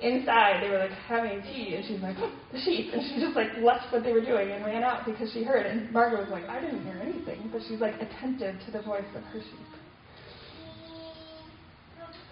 Inside, 0.01 0.63
they 0.63 0.71
were 0.71 0.79
like 0.79 0.93
having 0.93 1.43
tea, 1.43 1.75
and 1.75 1.85
she's 1.85 2.01
like, 2.01 2.17
the 2.53 2.61
sheep. 2.61 2.93
And 2.95 3.03
she 3.03 3.21
just 3.21 3.35
like 3.35 3.49
left 3.61 3.93
what 3.93 4.05
they 4.05 4.13
were 4.13 4.25
doing 4.25 4.53
and 4.53 4.65
ran 4.65 4.85
out 4.85 5.05
because 5.05 5.31
she 5.33 5.43
heard. 5.43 5.67
And 5.67 5.91
Margaret 5.93 6.21
was 6.21 6.31
like, 6.31 6.49
I 6.49 6.61
didn't 6.61 6.85
hear 6.85 7.01
anything. 7.03 7.51
But 7.53 7.63
she's 7.69 7.81
like 7.81 7.95
attentive 8.01 8.55
to 8.65 8.71
the 8.71 8.81
voice 8.83 9.11
of 9.17 9.25
her 9.25 9.41
sheep. 9.41 9.78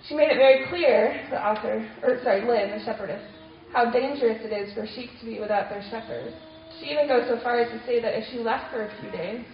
She 0.09 0.15
made 0.15 0.31
it 0.31 0.37
very 0.37 0.67
clear, 0.69 1.27
the 1.31 1.45
author, 1.45 1.83
or 2.03 2.21
sorry, 2.23 2.47
Lynn, 2.47 2.79
the 2.79 2.85
shepherdess, 2.85 3.23
how 3.73 3.91
dangerous 3.91 4.39
it 4.45 4.53
is 4.53 4.73
for 4.73 4.87
sheep 4.87 5.11
to 5.21 5.27
be 5.27 5.41
without 5.41 5.69
their 5.69 5.83
shepherd. 5.91 6.33
She 6.79 6.87
even 6.87 7.09
goes 7.09 7.27
so 7.27 7.41
far 7.43 7.59
as 7.59 7.71
to 7.73 7.85
say 7.87 8.01
that 8.01 8.17
if 8.17 8.25
she 8.31 8.39
left 8.39 8.71
for 8.71 8.87
a 8.87 9.01
few 9.01 9.11
days, 9.11 9.45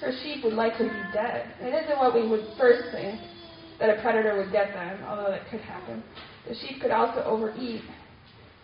her 0.00 0.12
sheep 0.22 0.44
would 0.44 0.52
likely 0.52 0.88
be 0.88 1.02
dead. 1.12 1.52
It 1.60 1.74
isn't 1.74 1.98
what 1.98 2.14
we 2.14 2.28
would 2.28 2.46
first 2.56 2.92
think 2.92 3.20
that 3.80 3.90
a 3.90 4.00
predator 4.00 4.36
would 4.38 4.52
get 4.52 4.72
them, 4.72 5.02
although 5.08 5.30
that 5.30 5.50
could 5.50 5.60
happen. 5.60 6.04
The 6.46 6.54
sheep 6.54 6.80
could 6.80 6.92
also 6.92 7.24
overeat, 7.24 7.82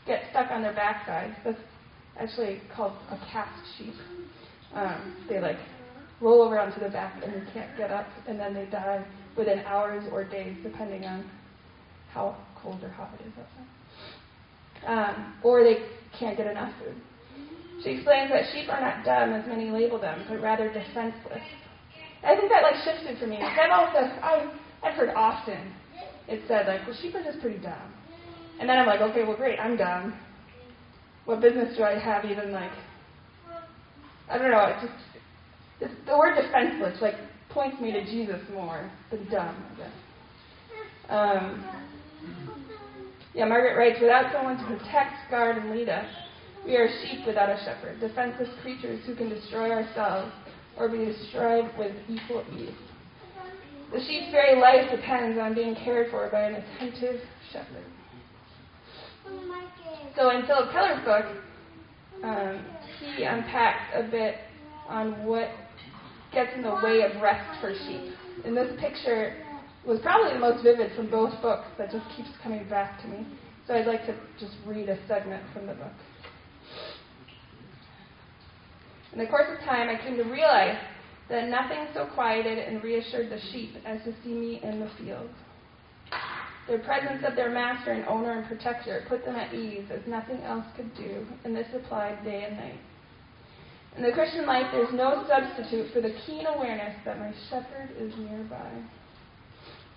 get 0.07 0.23
stuck 0.31 0.53
on 0.53 0.63
their 0.63 0.75
backside. 0.75 1.35
That's 1.45 1.59
actually 2.21 2.61
called 2.77 2.93
a 3.11 3.17
cast 3.33 3.51
sheep. 3.77 3.95
Um, 4.75 5.17
they 5.29 5.41
like 5.41 5.59
roll 6.21 6.43
over 6.43 6.59
onto 6.59 6.79
the 6.79 6.89
back 6.89 7.21
and 7.25 7.35
they 7.35 7.53
can't 7.53 7.77
get 7.77 7.91
up, 7.91 8.07
and 8.29 8.39
then 8.39 8.55
they 8.55 8.67
die 8.67 9.05
within 9.37 9.61
hours 9.61 10.05
or 10.13 10.25
days, 10.25 10.57
depending 10.63 11.05
on 11.05 11.29
how 12.13 12.37
cold 12.63 12.83
or 12.83 12.89
hot 12.91 13.11
it 13.19 13.27
is 13.27 13.33
outside. 13.39 13.65
Um, 14.87 15.35
or 15.43 15.65
they 15.65 15.79
can't 16.19 16.37
get 16.37 16.47
enough 16.47 16.73
food. 16.79 16.95
She 17.83 17.91
explains 17.91 18.31
that 18.31 18.45
sheep 18.53 18.69
are 18.71 18.81
not 18.81 19.05
dumb 19.05 19.33
as 19.33 19.47
many 19.47 19.71
label 19.71 19.99
them, 20.01 20.25
but 20.29 20.41
rather 20.41 20.69
defenseless. 20.69 21.43
I 22.23 22.37
think 22.37 22.51
that 22.51 22.63
like 22.63 22.77
shifted 22.85 23.19
for 23.19 23.27
me. 23.27 23.39
I've 23.39 23.71
also 23.71 23.99
I've, 24.23 24.49
I've 24.83 24.95
heard 24.95 25.11
often 25.11 25.73
it 26.29 26.43
said 26.49 26.67
like, 26.67 26.87
well, 26.87 26.97
sheep 27.03 27.15
are 27.15 27.23
just 27.23 27.41
pretty 27.41 27.59
dumb. 27.59 27.93
And 28.61 28.69
then 28.69 28.79
I'm 28.79 28.87
like, 28.87 29.01
okay, 29.01 29.25
well, 29.25 29.37
great, 29.37 29.59
I'm 29.59 29.77
dumb. 29.77 30.15
What 31.27 31.41
business 31.41 31.77
do 31.77 31.83
I 31.83 31.99
have 31.99 32.25
even 32.25 32.53
like? 32.53 32.71
I 34.31 34.39
don't 34.39 34.51
know. 34.51 34.65
It 34.65 34.77
just 35.81 35.95
the 36.07 36.17
word 36.17 36.37
defenseless 36.37 37.01
like 37.03 37.17
points 37.55 37.81
me 37.81 37.93
to 37.93 38.05
Jesus 38.05 38.41
more 38.53 38.91
than 39.11 39.25
dumb, 39.31 39.57
I 39.73 39.79
guess. 39.79 39.93
Um, 41.09 41.65
yeah, 43.33 43.47
Margaret 43.47 43.77
writes, 43.77 43.99
without 44.01 44.33
someone 44.33 44.59
to 44.59 44.65
protect, 44.65 45.31
guard, 45.31 45.57
and 45.57 45.71
lead 45.71 45.89
us, 45.89 46.07
we 46.67 46.77
are 46.77 46.89
sheep 47.03 47.27
without 47.27 47.49
a 47.49 47.59
shepherd, 47.65 48.01
defenseless 48.01 48.49
creatures 48.63 49.01
who 49.07 49.15
can 49.15 49.29
destroy 49.29 49.71
ourselves 49.71 50.33
or 50.77 50.89
be 50.89 51.05
destroyed 51.05 51.71
with 51.79 51.93
equal 52.09 52.45
ease. 52.57 52.71
The 53.93 54.01
sheep's 54.01 54.31
very 54.33 54.61
life 54.61 54.91
depends 54.91 55.39
on 55.39 55.55
being 55.55 55.77
cared 55.77 56.11
for 56.11 56.29
by 56.31 56.43
an 56.43 56.55
attentive 56.55 57.21
shepherd. 57.53 57.85
So 60.17 60.31
in 60.31 60.47
Phillip 60.47 60.73
Keller's 60.73 61.05
book, 61.05 61.25
um, 62.25 62.65
he 62.99 63.25
unpacks 63.25 63.93
a 63.95 64.03
bit 64.11 64.37
on 64.89 65.25
what 65.25 65.49
gets 66.35 66.51
in 66.57 66.63
the 66.63 66.75
way 66.83 67.03
of 67.03 67.21
rest 67.23 67.61
for 67.61 67.75
sheep. 67.87 68.13
And 68.45 68.57
this 68.57 68.73
picture 68.81 69.37
was 69.87 70.01
probably 70.01 70.33
the 70.33 70.39
most 70.39 70.63
vivid 70.63 70.95
from 70.97 71.11
both 71.11 71.33
books 71.43 71.67
that 71.79 71.91
just 71.91 72.05
keeps 72.17 72.31
coming 72.43 72.69
back 72.69 73.01
to 73.03 73.09
me. 73.09 73.27
So 73.67 73.75
I'd 73.75 73.87
like 73.87 74.05
to 74.07 74.15
just 74.39 74.55
read 74.67 74.89
a 74.89 74.99
segment 75.07 75.43
from 75.53 75.67
the 75.67 75.75
book. 75.75 75.93
In 79.13 79.19
the 79.19 79.27
course 79.27 79.47
of 79.57 79.65
time, 79.65 79.89
I 79.89 80.03
came 80.03 80.17
to 80.17 80.25
realize 80.25 80.77
that 81.29 81.49
nothing 81.49 81.87
so 81.95 82.07
quieted 82.15 82.59
and 82.59 82.83
reassured 82.83 83.31
the 83.31 83.41
sheep 83.53 83.75
as 83.87 84.03
to 84.05 84.13
see 84.23 84.35
me 84.35 84.61
in 84.63 84.81
the 84.81 84.91
field. 84.99 85.31
The 86.69 86.79
presence 86.79 87.23
of 87.27 87.37
their 87.37 87.51
master 87.51 87.93
and 87.93 88.07
owner 88.07 88.39
and 88.39 88.47
protector 88.47 89.05
put 89.09 89.25
them 89.25 89.37
at 89.37 89.55
ease 89.55 89.85
as 89.91 90.01
nothing 90.07 90.43
else 90.43 90.65
could 90.77 90.95
do, 90.97 91.27
and 91.45 91.55
this 91.55 91.67
applied 91.75 92.25
day 92.25 92.45
and 92.49 92.57
night. 92.57 92.81
In 93.97 94.03
the 94.03 94.13
Christian 94.13 94.45
life, 94.45 94.67
there's 94.73 94.93
no 94.93 95.25
substitute 95.29 95.93
for 95.93 96.01
the 96.01 96.15
keen 96.27 96.47
awareness 96.47 96.97
that 97.05 97.21
my 97.21 97.33
shepherd 97.49 97.91
is 97.97 98.13
nearby. 98.19 98.71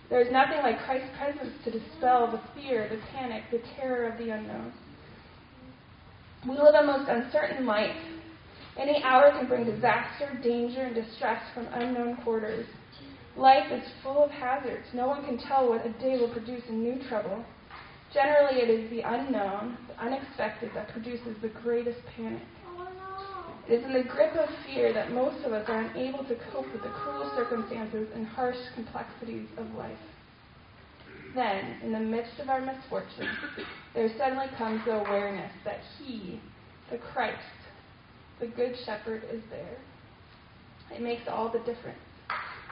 There 0.09 0.21
is 0.21 0.31
nothing 0.31 0.59
like 0.61 0.79
Christ's 0.85 1.09
presence 1.17 1.53
to 1.65 1.71
dispel 1.71 2.31
the 2.31 2.41
fear, 2.53 2.87
the 2.89 2.99
panic, 3.11 3.43
the 3.51 3.61
terror 3.75 4.07
of 4.07 4.17
the 4.17 4.29
unknown. 4.29 4.71
We 6.47 6.53
live 6.53 6.75
a 6.75 6.83
most 6.85 7.09
uncertain 7.09 7.65
life. 7.65 7.97
Any 8.77 9.03
hour 9.03 9.31
can 9.31 9.47
bring 9.47 9.65
disaster, 9.65 10.39
danger, 10.43 10.83
and 10.83 10.95
distress 10.95 11.41
from 11.55 11.67
unknown 11.73 12.17
quarters. 12.17 12.67
Life 13.35 13.71
is 13.71 13.83
full 14.03 14.23
of 14.23 14.29
hazards. 14.29 14.85
No 14.93 15.07
one 15.07 15.25
can 15.25 15.39
tell 15.39 15.67
what 15.67 15.85
a 15.85 15.89
day 15.93 16.19
will 16.19 16.31
produce 16.31 16.63
in 16.69 16.83
new 16.83 17.01
trouble. 17.09 17.43
Generally, 18.13 18.61
it 18.61 18.69
is 18.69 18.89
the 18.91 19.01
unknown, 19.01 19.77
the 19.87 19.99
unexpected, 19.99 20.71
that 20.75 20.89
produces 20.89 21.35
the 21.41 21.49
greatest 21.49 21.99
panic. 22.15 22.43
It 23.67 23.73
is 23.73 23.83
in 23.83 23.91
the 23.91 24.03
grip 24.03 24.33
of 24.35 24.47
fear 24.65 24.93
that 24.93 25.11
most 25.11 25.43
of 25.43 25.51
us 25.51 25.67
are 25.67 25.81
unable 25.81 26.23
to 26.23 26.35
cope 26.53 26.71
with 26.71 26.83
the 26.83 26.89
cruel 26.89 27.29
circumstances 27.35 28.07
and 28.15 28.25
harsh 28.25 28.55
complexities 28.75 29.47
of 29.57 29.73
life. 29.75 29.97
Then, 31.35 31.75
in 31.83 31.91
the 31.91 31.99
midst 31.99 32.39
of 32.39 32.47
our 32.47 32.61
misfortune, 32.61 33.27
there 33.93 34.09
suddenly 34.17 34.47
comes 34.57 34.85
the 34.85 34.93
awareness 34.93 35.51
that 35.65 35.79
He, 35.99 36.39
the 36.89 36.97
Christ, 36.97 37.35
the 38.39 38.47
Good 38.47 38.75
Shepherd, 38.85 39.23
is 39.31 39.41
there. 39.49 39.77
It 40.95 41.01
makes 41.01 41.27
all 41.27 41.51
the 41.51 41.59
difference. 41.59 41.99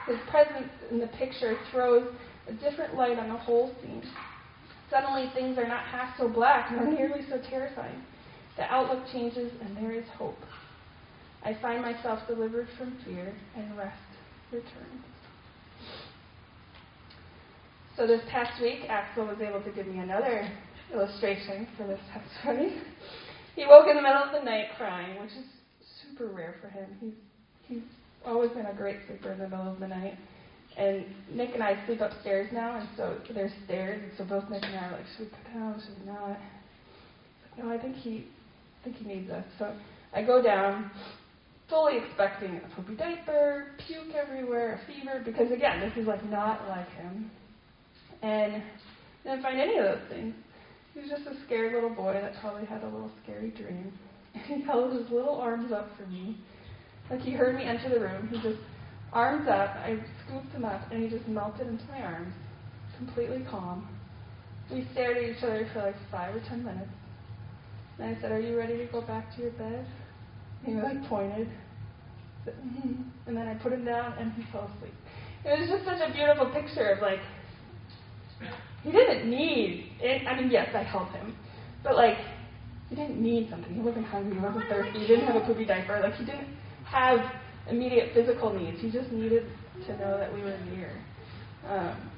His 0.06 0.16
presence 0.30 0.70
in 0.90 0.98
the 0.98 1.08
picture 1.08 1.58
throws 1.70 2.08
a 2.48 2.52
different 2.52 2.94
light 2.94 3.18
on 3.18 3.28
the 3.28 3.36
whole 3.36 3.74
scene. 3.82 4.02
Suddenly, 4.90 5.30
things 5.34 5.58
are 5.58 5.68
not 5.68 5.84
half 5.84 6.16
so 6.16 6.26
black 6.26 6.72
nor 6.72 6.86
nearly 6.90 7.20
so 7.28 7.38
terrifying. 7.50 8.02
The 8.56 8.62
outlook 8.62 9.04
changes, 9.12 9.52
and 9.60 9.76
there 9.76 9.92
is 9.92 10.04
hope. 10.16 10.38
I 11.46 11.56
find 11.62 11.80
myself 11.80 12.18
delivered 12.26 12.66
from 12.76 12.98
fear, 13.04 13.32
and 13.56 13.78
rest 13.78 13.94
returns. 14.50 15.04
So 17.96 18.04
this 18.04 18.20
past 18.28 18.60
week, 18.60 18.80
Axel 18.88 19.26
was 19.26 19.36
able 19.40 19.62
to 19.62 19.70
give 19.70 19.86
me 19.86 20.00
another 20.00 20.50
illustration 20.92 21.68
for 21.76 21.86
this 21.86 22.00
testimony. 22.12 22.82
He 23.54 23.64
woke 23.64 23.86
in 23.88 23.94
the 23.94 24.02
middle 24.02 24.24
of 24.24 24.32
the 24.32 24.44
night 24.44 24.70
crying, 24.76 25.20
which 25.20 25.30
is 25.30 25.46
super 26.02 26.26
rare 26.26 26.56
for 26.60 26.68
him. 26.68 26.88
He's 27.00 27.14
he's 27.68 27.82
always 28.26 28.50
been 28.50 28.66
a 28.66 28.74
great 28.74 28.96
sleeper 29.06 29.30
in 29.30 29.38
the 29.38 29.48
middle 29.48 29.72
of 29.72 29.78
the 29.78 29.86
night. 29.86 30.18
And 30.76 31.04
Nick 31.32 31.50
and 31.54 31.62
I 31.62 31.86
sleep 31.86 32.00
upstairs 32.00 32.50
now, 32.52 32.76
and 32.76 32.88
so 32.96 33.18
there's 33.32 33.52
stairs, 33.66 34.02
and 34.02 34.12
so 34.18 34.24
both 34.24 34.50
Nick 34.50 34.64
and 34.64 34.74
I 34.74 34.88
are 34.88 34.92
like, 34.92 35.06
should 35.16 35.26
we 35.26 35.30
put 35.30 35.54
down? 35.54 35.80
Should 35.80 36.00
we 36.00 36.12
not? 36.12 36.38
No, 37.56 37.72
I 37.72 37.78
think 37.78 37.94
he, 37.94 38.26
I 38.80 38.84
think 38.84 38.96
he 38.96 39.04
needs 39.04 39.30
us. 39.30 39.44
So 39.60 39.74
I 40.12 40.22
go 40.22 40.42
down, 40.42 40.90
fully 41.68 41.98
expecting 41.98 42.56
a 42.56 42.74
poopy 42.74 42.94
diaper, 42.94 43.66
puke 43.86 44.14
everywhere, 44.14 44.80
a 44.82 44.86
fever, 44.86 45.22
because 45.24 45.50
again, 45.50 45.80
this 45.80 45.92
is 45.96 46.06
like 46.06 46.24
not 46.30 46.68
like 46.68 46.88
him. 46.90 47.30
And 48.22 48.62
didn't 49.24 49.42
find 49.42 49.60
any 49.60 49.76
of 49.76 49.84
those 49.84 50.08
things. 50.08 50.34
He 50.94 51.00
was 51.00 51.10
just 51.10 51.26
a 51.26 51.34
scared 51.44 51.74
little 51.74 51.90
boy 51.90 52.14
that 52.14 52.34
probably 52.40 52.64
had 52.64 52.82
a 52.82 52.86
little 52.86 53.10
scary 53.22 53.50
dream. 53.50 53.92
And 54.34 54.44
he 54.46 54.62
held 54.62 54.92
his 54.92 55.10
little 55.10 55.34
arms 55.34 55.72
up 55.72 55.90
for 55.96 56.06
me. 56.06 56.38
Like 57.10 57.20
he 57.20 57.32
heard 57.32 57.56
me 57.56 57.64
enter 57.64 57.88
the 57.88 58.00
room. 58.00 58.28
He 58.28 58.40
just 58.40 58.60
arms 59.12 59.48
up, 59.48 59.70
I 59.76 59.98
scooped 60.24 60.52
him 60.52 60.64
up, 60.64 60.90
and 60.90 61.02
he 61.02 61.08
just 61.08 61.28
melted 61.28 61.66
into 61.66 61.84
my 61.86 62.02
arms, 62.02 62.34
completely 62.96 63.44
calm. 63.50 63.88
We 64.70 64.86
stared 64.92 65.16
at 65.16 65.22
each 65.24 65.42
other 65.42 65.68
for 65.72 65.80
like 65.80 65.94
five 66.10 66.34
or 66.34 66.40
ten 66.48 66.64
minutes. 66.64 66.90
And 67.98 68.16
I 68.16 68.20
said, 68.20 68.32
Are 68.32 68.40
you 68.40 68.56
ready 68.56 68.76
to 68.78 68.86
go 68.86 69.00
back 69.00 69.34
to 69.36 69.42
your 69.42 69.52
bed? 69.52 69.86
He 70.64 70.74
was 70.74 70.84
like 70.84 71.04
pointed. 71.08 71.48
And 73.26 73.36
then 73.36 73.48
I 73.48 73.54
put 73.54 73.72
him 73.72 73.84
down 73.84 74.14
and 74.18 74.32
he 74.32 74.44
fell 74.52 74.70
asleep. 74.76 74.94
It 75.44 75.60
was 75.60 75.68
just 75.68 75.84
such 75.84 76.00
a 76.00 76.12
beautiful 76.12 76.46
picture 76.50 76.88
of 76.90 77.02
like, 77.02 77.20
he 78.82 78.92
didn't 78.92 79.28
need 79.28 79.92
it. 80.00 80.26
I 80.26 80.40
mean, 80.40 80.50
yes, 80.50 80.68
I 80.74 80.82
helped 80.82 81.12
him. 81.12 81.36
But 81.82 81.96
like, 81.96 82.18
he 82.88 82.94
didn't 82.94 83.20
need 83.20 83.50
something. 83.50 83.74
He 83.74 83.80
wasn't 83.80 84.06
hungry. 84.06 84.34
He 84.34 84.40
wasn't 84.40 84.68
thirsty. 84.68 85.00
He 85.00 85.06
didn't 85.06 85.26
have 85.26 85.36
a 85.36 85.44
poopy 85.44 85.64
diaper. 85.64 86.00
Like, 86.00 86.14
he 86.14 86.24
didn't 86.24 86.48
have 86.84 87.18
immediate 87.68 88.14
physical 88.14 88.52
needs. 88.52 88.80
He 88.80 88.90
just 88.90 89.10
needed 89.10 89.46
to 89.86 89.98
know 89.98 90.18
that 90.18 90.32
we 90.32 90.40
were 90.42 90.56
near. 90.70 90.92
Um, 91.68 92.10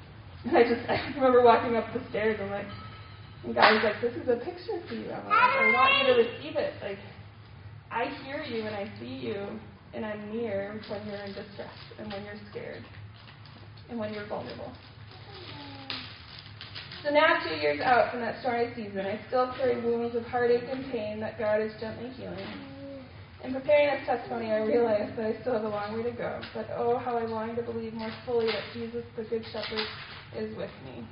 and 0.45 0.57
I 0.57 0.63
just, 0.63 0.85
I 0.91 1.13
remember 1.17 1.43
walking 1.43 1.77
up 1.77 1.93
the 1.95 2.01
stairs 2.11 2.39
and 2.41 2.51
like, 2.51 2.67
and 3.45 3.55
God 3.55 3.75
was 3.75 3.85
like, 3.85 4.01
this 4.03 4.15
is 4.21 4.29
a 4.29 4.37
picture 4.37 4.83
for 4.89 4.95
you. 4.95 5.11
I'm 5.11 5.23
I 5.27 5.73
want 5.73 5.95
you 5.99 6.15
to 6.15 6.29
receive 6.29 6.57
it. 6.57 6.75
Like, 6.83 6.99
I 7.91 8.07
hear 8.25 8.43
you 8.43 8.67
and 8.67 8.75
I 8.75 8.91
see 9.01 9.07
you, 9.07 9.47
and 9.95 10.05
I'm 10.05 10.33
near 10.33 10.81
when 10.89 11.07
you're 11.07 11.23
in 11.23 11.33
distress 11.33 11.73
and 11.99 12.13
when 12.13 12.25
you're 12.25 12.41
scared 12.51 12.85
and 13.89 13.99
when 13.99 14.13
you're 14.13 14.27
vulnerable. 14.27 14.73
So 17.03 17.11
now, 17.11 17.39
two 17.49 17.55
years 17.55 17.81
out 17.81 18.11
from 18.11 18.21
that 18.21 18.41
stormy 18.41 18.75
season, 18.75 19.07
I 19.07 19.21
still 19.29 19.53
carry 19.57 19.81
wounds 19.81 20.17
of 20.17 20.25
heartache 20.25 20.65
and 20.71 20.85
pain 20.91 21.21
that 21.21 21.39
God 21.39 21.63
is 21.63 21.73
gently 21.81 22.11
healing. 22.11 22.47
In 23.45 23.53
preparing 23.55 23.97
this 23.97 24.07
testimony, 24.07 24.51
I 24.51 24.59
realized 24.59 25.17
that 25.17 25.27
I 25.27 25.41
still 25.41 25.53
have 25.53 25.63
a 25.63 25.69
long 25.69 25.97
way 25.97 26.03
to 26.11 26.17
go, 26.17 26.41
but 26.55 26.69
oh, 26.77 26.99
how 26.99 27.17
I 27.17 27.25
long 27.25 27.55
to 27.55 27.63
believe 27.63 27.95
more 27.95 28.11
fully 28.27 28.47
that 28.47 28.65
Jesus, 28.75 29.05
the 29.17 29.23
Good 29.23 29.45
Shepherd, 29.53 29.87
is 30.37 30.57
with 30.57 30.71
me. 30.85 31.07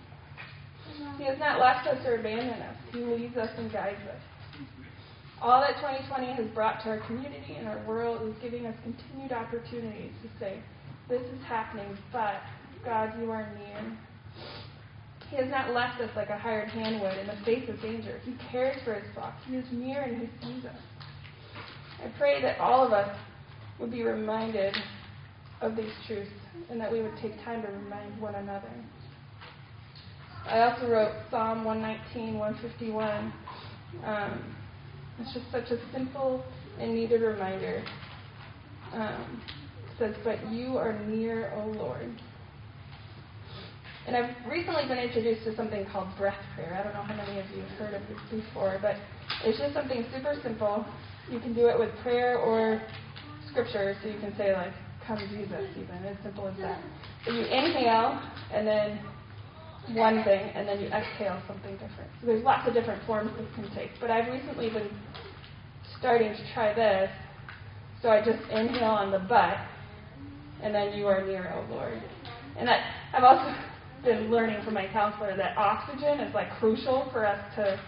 He 1.18 1.25
has 1.25 1.38
not 1.38 1.61
left 1.61 1.87
us 1.87 2.04
or 2.04 2.16
abandoned 2.16 2.62
us. 2.62 2.76
He 2.92 2.99
leads 2.99 3.37
us 3.37 3.50
and 3.56 3.73
guides 3.73 4.02
us. 4.11 4.21
All 5.43 5.61
that 5.61 5.76
2020 5.76 6.33
has 6.33 6.47
brought 6.55 6.83
to 6.85 6.88
our 6.88 7.00
community 7.07 7.57
and 7.59 7.69
our 7.69 7.85
world 7.85 8.26
is 8.26 8.35
giving 8.43 8.66
us 8.66 8.75
continued 8.83 9.33
opportunities 9.33 10.12
to 10.23 10.28
say, 10.40 10.61
This 11.09 11.21
is 11.21 11.45
happening, 11.47 11.97
but 12.12 12.40
God, 12.85 13.12
you 13.21 13.31
are 13.31 13.47
near. 13.59 13.99
He 15.31 15.37
has 15.37 15.50
not 15.50 15.75
left 15.75 16.00
us 16.00 16.11
like 16.16 16.31
a 16.31 16.38
hired 16.38 16.69
hand 16.71 17.00
would 17.02 17.19
in 17.19 17.26
the 17.26 17.45
face 17.45 17.69
of 17.69 17.81
danger. 17.83 18.21
He 18.25 18.35
cares 18.50 18.76
for 18.85 18.95
his 18.95 19.05
flock. 19.12 19.35
He 19.47 19.57
is 19.57 19.66
near 19.73 20.02
and 20.02 20.21
he 20.21 20.28
sees 20.40 20.64
us. 20.64 20.76
I 22.02 22.09
pray 22.19 22.40
that 22.43 22.59
all 22.59 22.87
of 22.87 22.93
us 22.93 23.16
would 23.78 23.90
be 23.90 24.05
reminded 24.05 24.75
of 25.61 25.76
these 25.76 25.93
truths 26.07 26.31
and 26.71 26.81
that 26.81 26.90
we 26.90 27.02
would 27.02 27.16
take 27.21 27.43
time 27.45 27.62
to 27.62 27.69
remind 27.69 28.21
one 28.21 28.37
another. 28.37 28.71
I 30.47 30.61
also 30.61 30.88
wrote 30.88 31.12
Psalm 31.31 31.64
119, 31.64 32.38
151. 32.38 33.33
Um, 34.05 34.57
it's 35.18 35.32
just 35.32 35.50
such 35.50 35.70
a 35.70 35.78
simple 35.92 36.44
and 36.78 36.94
needed 36.94 37.23
reminder. 37.23 37.85
Um, 38.92 39.42
says, 39.99 40.14
But 40.25 40.50
you 40.50 40.76
are 40.76 40.99
near, 41.06 41.52
O 41.56 41.68
Lord. 41.68 42.11
And 44.06 44.14
I've 44.14 44.30
recently 44.49 44.87
been 44.87 44.99
introduced 44.99 45.44
to 45.44 45.56
something 45.56 45.85
called 45.90 46.08
breath 46.16 46.38
prayer. 46.54 46.78
I 46.78 46.85
don't 46.85 46.94
know 46.94 47.02
how 47.02 47.16
many 47.16 47.40
of 47.40 47.46
you 47.50 47.62
have 47.62 47.70
heard 47.78 47.94
of 47.94 48.02
this 48.08 48.40
before, 48.40 48.78
but 48.80 48.94
it's 49.44 49.58
just 49.58 49.75
something 49.75 50.04
super 50.14 50.38
simple. 50.42 50.87
You 51.30 51.40
can 51.40 51.54
do 51.54 51.66
it 51.66 51.78
with 51.78 51.90
prayer 52.02 52.38
or 52.38 52.80
scripture, 53.50 53.96
so 54.02 54.08
you 54.08 54.18
can 54.20 54.37
say, 54.37 54.52
like, 54.52 54.73
come 55.04 55.18
Jesus, 55.18 55.66
even, 55.73 56.04
as 56.04 56.16
simple 56.23 56.46
as 56.46 56.56
that. 56.58 56.80
But 57.25 57.35
you 57.35 57.42
inhale, 57.42 58.23
and 58.52 58.64
then 58.64 59.00
one 59.93 60.25
thing, 60.25 60.50
and 60.55 60.66
then 60.66 60.81
you 60.81 60.88
exhale 60.88 61.40
something 61.47 61.73
different. 61.73 62.11
So 62.21 62.26
there's 62.26 62.45
lots 62.45 62.66
of 62.69 62.75
different 62.75 63.05
forms 63.07 63.31
this 63.38 63.47
can 63.55 63.75
take. 63.75 63.90
But 64.00 64.11
I've 64.11 64.33
recently 64.33 64.71
been 64.71 64.90
starting 65.99 66.33
to 66.33 66.55
try 66.55 66.75
this. 66.75 67.11
So 68.02 68.11
I 68.11 68.25
just 68.25 68.43
inhale 68.50 68.90
on 68.90 69.11
the 69.11 69.21
butt, 69.21 69.57
and 70.62 70.75
then 70.75 70.97
you 70.99 71.07
are 71.07 71.25
near, 71.25 71.52
O 71.55 71.73
Lord. 71.73 72.02
And 72.59 72.69
that 72.69 72.81
I've 73.12 73.25
also 73.25 73.55
been 74.05 74.31
learning 74.31 74.62
from 74.64 74.75
my 74.75 74.87
counselor 74.93 75.37
that 75.37 75.57
oxygen 75.57 76.21
is 76.21 76.35
like 76.35 76.50
crucial 76.59 77.09
for 77.12 77.26
us 77.26 77.40
to 77.57 77.81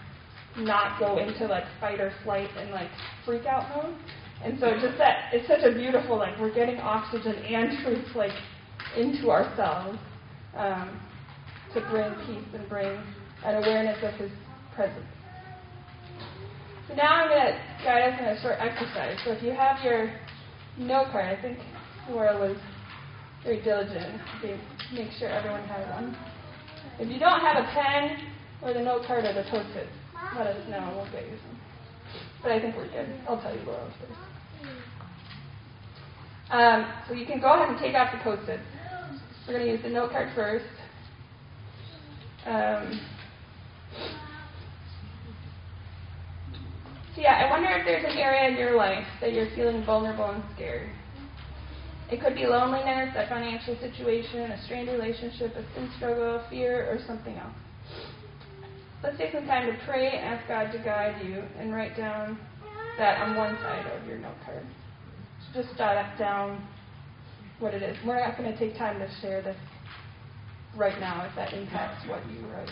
not 0.57 0.99
go 0.99 1.19
into 1.19 1.45
like 1.45 1.63
fight 1.79 1.99
or 1.99 2.11
flight 2.23 2.49
and 2.57 2.71
like 2.71 2.89
freak 3.25 3.45
out 3.45 3.69
mode. 3.75 3.95
And 4.43 4.59
so 4.59 4.71
just 4.81 4.97
that 4.97 5.33
it's 5.33 5.47
such 5.47 5.63
a 5.63 5.73
beautiful 5.73 6.17
like 6.17 6.39
we're 6.39 6.53
getting 6.53 6.77
oxygen 6.77 7.35
and 7.35 7.77
truth 7.83 8.15
like 8.15 8.31
into 8.97 9.29
ourselves. 9.29 9.97
Um, 10.55 10.99
to 11.73 11.81
bring 11.89 12.13
peace 12.25 12.47
and 12.53 12.67
bring 12.69 12.99
an 13.45 13.55
awareness 13.55 13.97
of 14.03 14.13
His 14.15 14.31
presence. 14.75 15.05
So 16.87 16.95
now 16.95 17.21
I'm 17.21 17.29
going 17.29 17.53
to 17.53 17.59
guide 17.83 18.13
us 18.13 18.19
in 18.19 18.25
a 18.25 18.41
short 18.41 18.57
exercise. 18.59 19.17
So 19.23 19.31
if 19.31 19.43
you 19.43 19.51
have 19.51 19.83
your 19.83 20.11
note 20.77 21.11
card, 21.11 21.25
I 21.25 21.39
think 21.39 21.59
Laura 22.09 22.33
was 22.39 22.57
very 23.43 23.61
diligent 23.61 24.19
to 24.41 24.57
make 24.93 25.11
sure 25.19 25.29
everyone 25.29 25.63
has 25.69 25.85
one. 25.93 26.17
If 26.99 27.09
you 27.09 27.19
don't 27.19 27.41
have 27.41 27.63
a 27.63 27.67
pen 27.71 28.17
or 28.63 28.73
the 28.73 28.81
note 28.81 29.05
card 29.05 29.23
or 29.25 29.33
the 29.33 29.43
post-it, 29.49 29.87
let 30.35 30.47
us 30.47 30.69
know. 30.69 30.93
We'll 30.95 31.11
get 31.11 31.29
you 31.29 31.37
some. 31.37 31.59
But 32.41 32.51
I 32.53 32.59
think 32.59 32.75
we're 32.75 32.89
good. 32.89 33.07
I'll 33.27 33.39
tell 33.41 33.53
you 33.53 33.61
Laura's 33.61 33.93
first. 33.99 34.19
Um, 36.51 36.91
so 37.07 37.13
you 37.13 37.25
can 37.27 37.39
go 37.39 37.53
ahead 37.53 37.69
and 37.69 37.77
take 37.79 37.93
out 37.93 38.11
the 38.11 38.19
post-its. 38.23 38.63
We're 39.47 39.53
going 39.53 39.65
to 39.65 39.71
use 39.71 39.81
the 39.83 39.89
note 39.89 40.11
card 40.11 40.29
first. 40.33 40.65
Um, 42.45 42.99
so 47.15 47.21
yeah, 47.21 47.45
I 47.45 47.49
wonder 47.49 47.69
if 47.69 47.85
there's 47.85 48.05
an 48.05 48.17
area 48.17 48.49
in 48.49 48.57
your 48.57 48.75
life 48.75 49.05
that 49.21 49.33
you're 49.33 49.49
feeling 49.55 49.83
vulnerable 49.85 50.29
and 50.31 50.43
scared. 50.55 50.89
It 52.11 52.21
could 52.21 52.33
be 52.33 52.45
loneliness, 52.47 53.13
a 53.15 53.27
financial 53.27 53.77
situation, 53.79 54.51
a 54.51 54.63
strained 54.65 54.89
relationship, 54.89 55.53
a 55.55 55.63
sin 55.75 55.91
struggle, 55.97 56.41
fear, 56.49 56.89
or 56.89 56.99
something 57.05 57.35
else. 57.35 57.53
Let's 59.03 59.17
take 59.17 59.31
some 59.31 59.45
time 59.45 59.67
to 59.67 59.77
pray 59.85 60.07
and 60.07 60.25
ask 60.25 60.47
God 60.47 60.71
to 60.71 60.79
guide 60.79 61.23
you 61.23 61.43
and 61.59 61.73
write 61.73 61.95
down 61.95 62.39
that 62.97 63.21
on 63.21 63.35
one 63.35 63.55
side 63.57 63.85
of 63.85 64.07
your 64.07 64.17
note 64.17 64.35
card. 64.43 64.65
So 65.53 65.61
just 65.61 65.77
jot 65.77 66.17
down 66.17 66.61
what 67.59 67.73
it 67.73 67.83
is. 67.83 67.95
We're 68.05 68.19
not 68.19 68.37
going 68.37 68.51
to 68.51 68.57
take 68.57 68.77
time 68.77 68.99
to 68.99 69.09
share 69.21 69.41
this 69.41 69.55
right 70.79 70.97
now 71.01 71.25
if 71.27 71.35
that 71.35 71.53
impacts 71.53 72.07
what 72.07 72.21
you 72.31 72.39
write. 72.47 72.69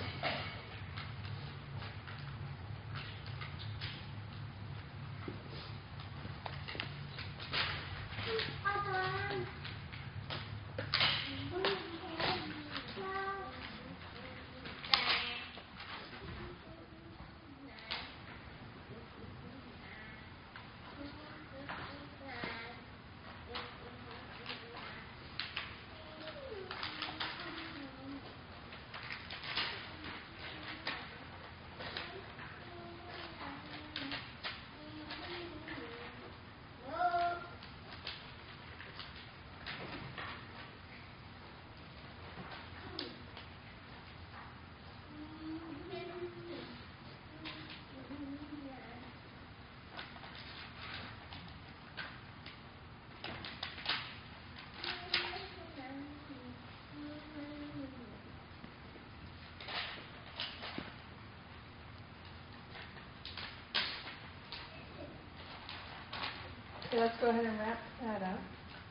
Okay, 66.97 67.05
let's 67.05 67.21
go 67.21 67.29
ahead 67.29 67.45
and 67.45 67.59
wrap 67.59 67.77
that 68.01 68.23
up. 68.23 68.39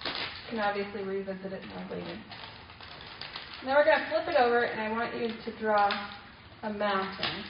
You 0.04 0.50
can 0.50 0.58
obviously 0.60 1.02
revisit 1.02 1.52
it 1.52 1.62
more 1.74 1.84
later. 1.90 2.16
Now 3.64 3.78
we're 3.78 3.84
going 3.84 3.98
to 3.98 4.06
flip 4.10 4.28
it 4.28 4.40
over, 4.40 4.62
and 4.62 4.80
I 4.80 4.92
want 4.92 5.16
you 5.16 5.26
to 5.26 5.58
draw 5.58 5.90
a 6.62 6.72
mountain. 6.72 7.44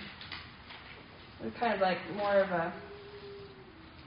It's 1.42 1.58
kind 1.60 1.74
of 1.74 1.80
like 1.80 1.98
more 2.16 2.40
of 2.40 2.48
a. 2.48 2.72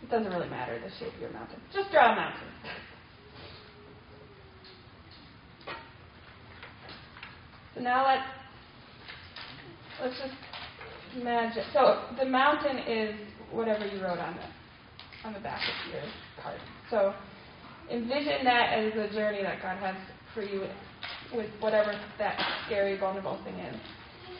It 0.01 0.09
doesn't 0.09 0.31
really 0.31 0.49
matter 0.49 0.79
the 0.79 0.89
shape 0.97 1.13
of 1.13 1.21
your 1.21 1.31
mountain. 1.31 1.59
Just 1.71 1.91
draw 1.91 2.13
a 2.13 2.15
mountain. 2.15 2.47
So 7.75 7.81
now 7.81 8.07
let's 8.07 8.25
let's 10.01 10.17
just 10.17 11.21
imagine. 11.21 11.63
So 11.73 12.05
the 12.17 12.25
mountain 12.25 12.79
is 12.79 13.13
whatever 13.51 13.85
you 13.85 14.01
wrote 14.01 14.17
on 14.17 14.35
this 14.35 14.58
on 15.23 15.33
the 15.33 15.39
back 15.39 15.61
of 15.61 15.93
your 15.93 16.03
card. 16.41 16.59
So 16.89 17.13
envision 17.91 18.43
that 18.43 18.73
as 18.73 18.93
a 18.93 19.13
journey 19.13 19.41
that 19.43 19.61
God 19.61 19.77
has 19.77 19.95
for 20.33 20.43
you 20.43 20.67
with 21.33 21.49
whatever 21.59 21.93
that 22.17 22.39
scary, 22.65 22.97
vulnerable 22.97 23.39
thing 23.43 23.55
is. 23.55 23.75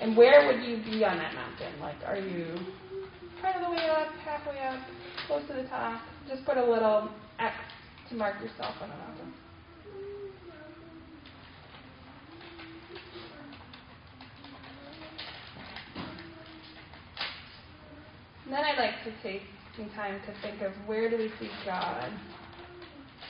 And 0.02 0.16
where 0.16 0.48
would 0.48 0.64
you 0.64 0.78
be 0.78 1.04
on 1.04 1.18
that 1.18 1.34
mountain? 1.34 1.80
Like, 1.82 1.98
are 2.06 2.18
you 2.18 2.58
part 3.42 3.56
of 3.56 3.64
the 3.64 3.72
way 3.72 3.90
up, 3.90 4.08
halfway 4.24 4.60
up, 4.60 4.80
close 5.28 5.46
to 5.48 5.54
the 5.54 5.64
top? 5.64 6.02
Just 6.28 6.46
put 6.46 6.58
a 6.58 6.64
little 6.64 7.10
X 7.40 7.56
to 8.10 8.16
mark 8.16 8.36
yourself 8.42 8.76
on 8.82 8.90
the 8.90 8.96
mountain. 8.96 9.34
And 18.46 18.54
then 18.54 18.64
I'd 18.64 18.80
like 18.80 19.04
to 19.04 19.12
take 19.22 19.44
some 19.76 19.90
time 19.92 20.20
to 20.26 20.34
think 20.42 20.62
of 20.62 20.74
where 20.86 21.10
do 21.10 21.18
we 21.18 21.30
see 21.40 21.50
God 21.66 22.12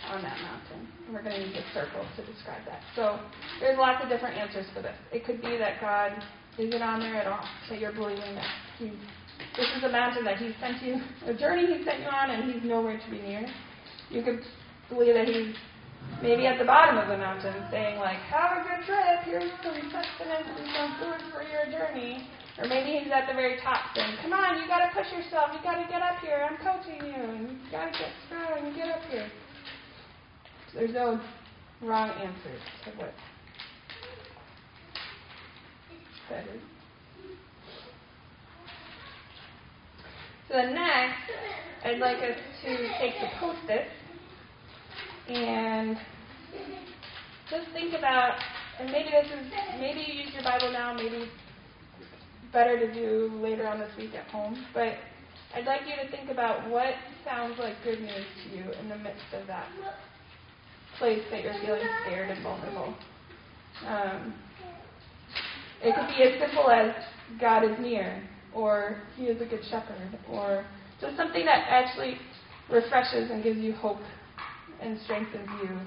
on 0.10 0.22
that 0.24 0.38
mountain. 0.42 0.88
And 1.06 1.14
we're 1.14 1.24
going 1.24 1.36
to 1.36 1.48
use 1.48 1.56
a 1.56 1.74
circle 1.74 2.06
to 2.16 2.26
describe 2.26 2.66
that. 2.66 2.82
So 2.96 3.20
there's 3.60 3.78
lots 3.78 4.04
of 4.04 4.10
different 4.10 4.38
answers 4.38 4.66
for 4.74 4.82
this. 4.82 4.96
It 5.12 5.26
could 5.26 5.42
be 5.42 5.58
that 5.58 5.82
God 5.82 6.12
isn't 6.58 6.82
on 6.82 7.00
there 7.00 7.16
at 7.16 7.28
all, 7.28 7.46
that 7.70 7.80
you're 7.80 7.94
believing 7.94 8.36
that 8.36 8.52
He's 8.78 8.94
this 9.56 9.68
is 9.78 9.84
a 9.84 9.90
mountain 9.90 10.26
that 10.26 10.38
He 10.38 10.52
sent 10.60 10.84
you, 10.84 11.00
a 11.26 11.34
journey 11.34 11.66
He 11.66 11.84
sent 11.84 12.02
you 12.02 12.08
on, 12.08 12.30
and 12.30 12.52
He's 12.52 12.64
nowhere 12.64 13.00
to 13.00 13.12
be 13.12 13.22
near. 13.22 13.48
You 14.10 14.22
could 14.22 14.42
believe 14.90 15.16
that 15.16 15.28
He's 15.28 15.56
maybe 16.22 16.46
at 16.46 16.60
the 16.60 16.66
bottom 16.66 16.98
of 16.98 17.08
the 17.08 17.18
mountain 17.18 17.56
saying, 17.72 18.00
like, 18.00 18.20
have 18.28 18.60
a 18.60 18.68
good 18.68 18.86
trip, 18.86 19.24
here's 19.24 19.52
some 19.64 19.80
sustenance 19.92 20.48
and 20.60 20.68
some 20.76 20.92
food 21.00 21.22
for 21.32 21.44
your 21.44 21.72
journey. 21.72 22.28
Or 22.60 22.68
maybe 22.68 23.00
he's 23.00 23.12
at 23.12 23.26
the 23.28 23.34
very 23.34 23.58
top 23.62 23.96
saying, 23.96 24.18
come 24.22 24.34
on, 24.34 24.62
you 24.62 24.68
got 24.68 24.80
to 24.80 24.92
push 24.94 25.10
yourself, 25.14 25.52
you 25.54 25.64
got 25.64 25.82
to 25.82 25.88
get 25.88 26.02
up 26.02 26.20
here, 26.20 26.46
I'm 26.50 26.58
coaching 26.58 27.06
you, 27.08 27.14
and 27.14 27.50
you 27.52 27.58
got 27.72 27.86
to 27.86 27.92
get 27.92 28.12
strong 28.28 28.66
and 28.66 28.76
get 28.76 28.90
up 28.90 29.02
here. 29.10 29.32
There's 30.74 30.94
no 30.94 31.22
wrong 31.82 32.10
answers 32.10 32.62
to 32.84 32.92
what 32.98 33.14
that 36.30 36.44
is. 36.44 36.62
So 40.50 40.56
then 40.56 40.74
next, 40.74 41.16
I'd 41.86 42.00
like 42.00 42.18
us 42.18 42.38
to 42.66 42.78
take 43.00 43.14
the 43.22 43.28
post-its 43.40 43.90
and 45.30 45.96
just 47.50 47.72
think 47.72 47.94
about, 47.98 48.34
and 48.80 48.92
maybe 48.92 49.10
this 49.12 49.28
is, 49.28 49.52
maybe 49.80 50.02
you 50.02 50.24
use 50.24 50.34
your 50.34 50.44
Bible 50.44 50.72
now, 50.74 50.94
maybe 50.94 51.30
better 52.52 52.80
to 52.80 52.94
do 52.94 53.32
later 53.42 53.68
on 53.68 53.80
this 53.80 53.92
week 53.98 54.12
at 54.16 54.28
home, 54.28 54.66
but 54.74 54.94
I'd 55.54 55.66
like 55.66 55.82
you 55.88 55.96
to 56.04 56.12
think 56.12 56.30
about 56.30 56.70
what 56.70 56.94
sounds 57.26 57.58
like 57.60 57.74
good 57.84 58.00
news 58.00 58.26
to 58.44 58.58
you 58.58 58.64
in 58.82 58.90
the 58.90 58.98
midst 58.98 59.34
of 59.34 59.48
that 59.48 59.68
place 60.98 61.24
that 61.32 61.44
you're 61.44 61.60
feeling 61.62 61.82
scared 62.06 62.30
and 62.30 62.44
vulnerable. 62.44 62.94
Um, 63.88 64.34
it 65.82 65.96
could 65.96 66.08
be 66.08 66.24
as 66.24 66.40
simple 66.40 66.70
as 66.70 66.94
God 67.40 67.64
is 67.64 67.78
near, 67.80 68.22
or 68.54 69.02
He 69.16 69.24
is 69.24 69.42
a 69.42 69.46
good 69.46 69.62
shepherd, 69.70 70.20
or 70.30 70.66
just 71.00 71.16
something 71.16 71.46
that 71.46 71.66
actually 71.70 72.18
refreshes 72.70 73.32
and 73.32 73.44
gives 73.44 73.60
you 73.60 73.74
hope 73.74 74.00
and 74.82 75.00
strengthens 75.06 75.48
you 75.64 75.80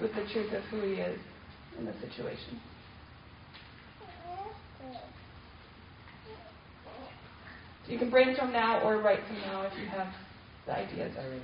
with 0.00 0.14
the 0.14 0.24
truth 0.32 0.52
of 0.52 0.62
who 0.64 0.82
He 0.82 0.94
is 0.94 1.18
in 1.78 1.86
the 1.86 1.94
situation. 1.94 2.60
So 7.86 7.92
you 7.92 7.98
can 7.98 8.08
brainstorm 8.08 8.52
now 8.52 8.80
or 8.80 8.98
write 8.98 9.26
them 9.28 9.36
now 9.46 9.62
if 9.62 9.78
you 9.78 9.86
have 9.86 10.08
the 10.66 10.72
ideas 10.76 11.12
already. 11.16 11.42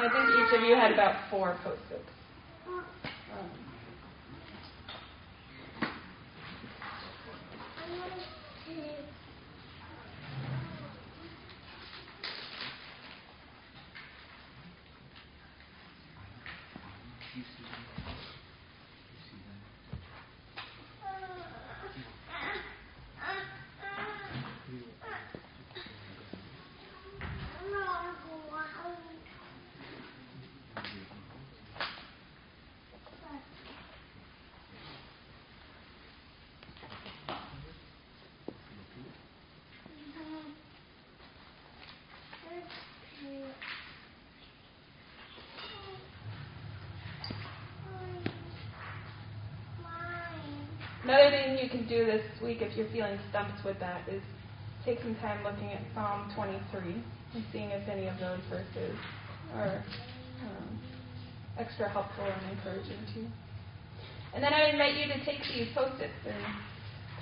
I 0.00 0.08
think 0.10 0.30
each 0.30 0.54
of 0.54 0.57
you 0.68 0.74
had 0.74 0.92
about 0.92 1.30
four 1.30 1.56
post-its. 1.64 2.02
Um, 2.66 3.48
Another 51.08 51.30
thing 51.30 51.56
you 51.56 51.70
can 51.70 51.88
do 51.88 52.04
this 52.04 52.20
week 52.44 52.60
if 52.60 52.76
you're 52.76 52.92
feeling 52.92 53.18
stumped 53.30 53.64
with 53.64 53.80
that 53.80 54.06
is 54.12 54.20
take 54.84 55.00
some 55.00 55.16
time 55.24 55.42
looking 55.42 55.72
at 55.72 55.80
Psalm 55.94 56.30
23 56.36 57.00
and 57.32 57.44
seeing 57.50 57.70
if 57.72 57.88
any 57.88 58.08
of 58.08 58.20
those 58.20 58.44
verses 58.52 58.92
are 59.56 59.82
um, 60.44 60.68
extra 61.56 61.88
helpful 61.88 62.28
and 62.28 62.52
encouraging 62.52 63.00
to 63.14 63.20
you. 63.20 63.28
And 64.34 64.44
then 64.44 64.52
I 64.52 64.68
invite 64.68 65.00
you 65.00 65.08
to 65.08 65.24
take 65.24 65.40
these 65.48 65.72
post-its 65.74 66.12
and 66.28 66.44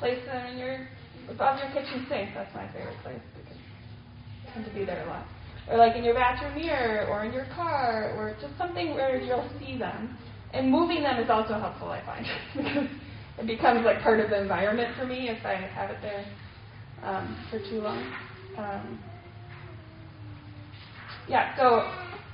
place 0.00 0.18
them 0.26 0.50
in 0.50 0.58
your 0.58 0.88
above 1.30 1.62
your 1.62 1.70
kitchen 1.70 2.10
sink. 2.10 2.30
That's 2.34 2.52
my 2.58 2.66
favorite 2.74 2.98
place 3.04 3.22
because 3.38 3.54
I 3.54 4.52
tend 4.52 4.66
to 4.66 4.74
be 4.74 4.84
there 4.84 5.06
a 5.06 5.08
lot. 5.08 5.30
Or 5.70 5.78
like 5.78 5.94
in 5.94 6.02
your 6.02 6.14
bathroom 6.14 6.58
mirror, 6.58 7.06
or 7.06 7.24
in 7.24 7.32
your 7.32 7.46
car, 7.54 8.18
or 8.18 8.34
just 8.42 8.58
something 8.58 8.94
where 8.94 9.22
you'll 9.22 9.48
see 9.60 9.78
them. 9.78 10.18
And 10.52 10.72
moving 10.72 11.04
them 11.04 11.22
is 11.22 11.30
also 11.30 11.54
helpful, 11.54 11.90
I 11.90 12.02
find, 12.02 12.26
because 12.56 12.88
it 13.38 13.46
becomes 13.46 13.84
like 13.84 14.02
part 14.02 14.20
of 14.20 14.30
the 14.30 14.40
environment 14.40 14.96
for 14.98 15.06
me 15.06 15.28
if 15.28 15.44
I 15.44 15.54
have 15.54 15.90
it 15.90 15.98
there 16.02 16.24
um, 17.02 17.36
for 17.50 17.58
too 17.58 17.80
long. 17.80 18.02
Um, 18.56 18.98
yeah, 21.28 21.56
so 21.56 21.90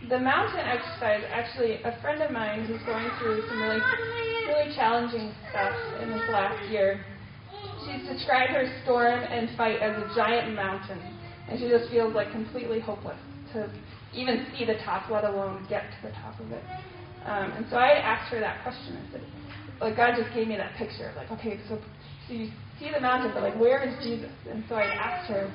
the 0.08 0.18
mountain 0.18 0.60
exercise, 0.60 1.22
actually, 1.32 1.82
a 1.82 1.98
friend 2.02 2.22
of 2.22 2.30
mine 2.30 2.66
who's 2.66 2.80
going 2.86 3.08
through 3.18 3.42
some 3.48 3.62
really, 3.62 3.80
really 4.48 4.74
challenging 4.74 5.32
stuff 5.50 5.74
in 6.00 6.10
this 6.10 6.22
last 6.30 6.70
year, 6.70 7.04
she's 7.80 8.06
described 8.08 8.52
her 8.52 8.70
storm 8.84 9.22
and 9.22 9.56
fight 9.56 9.80
as 9.80 9.96
a 9.96 10.14
giant 10.14 10.54
mountain, 10.54 11.00
and 11.48 11.58
she 11.58 11.68
just 11.68 11.90
feels 11.90 12.14
like 12.14 12.30
completely 12.32 12.80
hopeless 12.80 13.18
to 13.52 13.70
even 14.14 14.46
see 14.56 14.64
the 14.64 14.76
top, 14.84 15.08
let 15.10 15.24
alone 15.24 15.66
get 15.68 15.84
to 15.90 16.08
the 16.08 16.14
top 16.14 16.38
of 16.40 16.52
it. 16.52 16.62
Um, 17.24 17.52
and 17.52 17.66
so 17.70 17.76
I 17.76 17.90
asked 17.92 18.32
her 18.32 18.40
that 18.40 18.62
question. 18.62 18.96
I 18.96 19.12
said, 19.12 19.22
like 19.82 19.96
God 19.96 20.14
just 20.16 20.32
gave 20.34 20.48
me 20.48 20.56
that 20.56 20.74
picture. 20.76 21.12
Like, 21.16 21.30
okay, 21.32 21.58
so, 21.68 21.78
so 22.26 22.34
you 22.34 22.48
see 22.78 22.90
the 22.94 23.00
mountain, 23.00 23.32
but 23.34 23.42
like, 23.42 23.58
where 23.58 23.82
is 23.82 23.94
Jesus? 24.02 24.32
And 24.50 24.64
so 24.68 24.76
I 24.76 24.84
asked 24.84 25.30
her, 25.30 25.52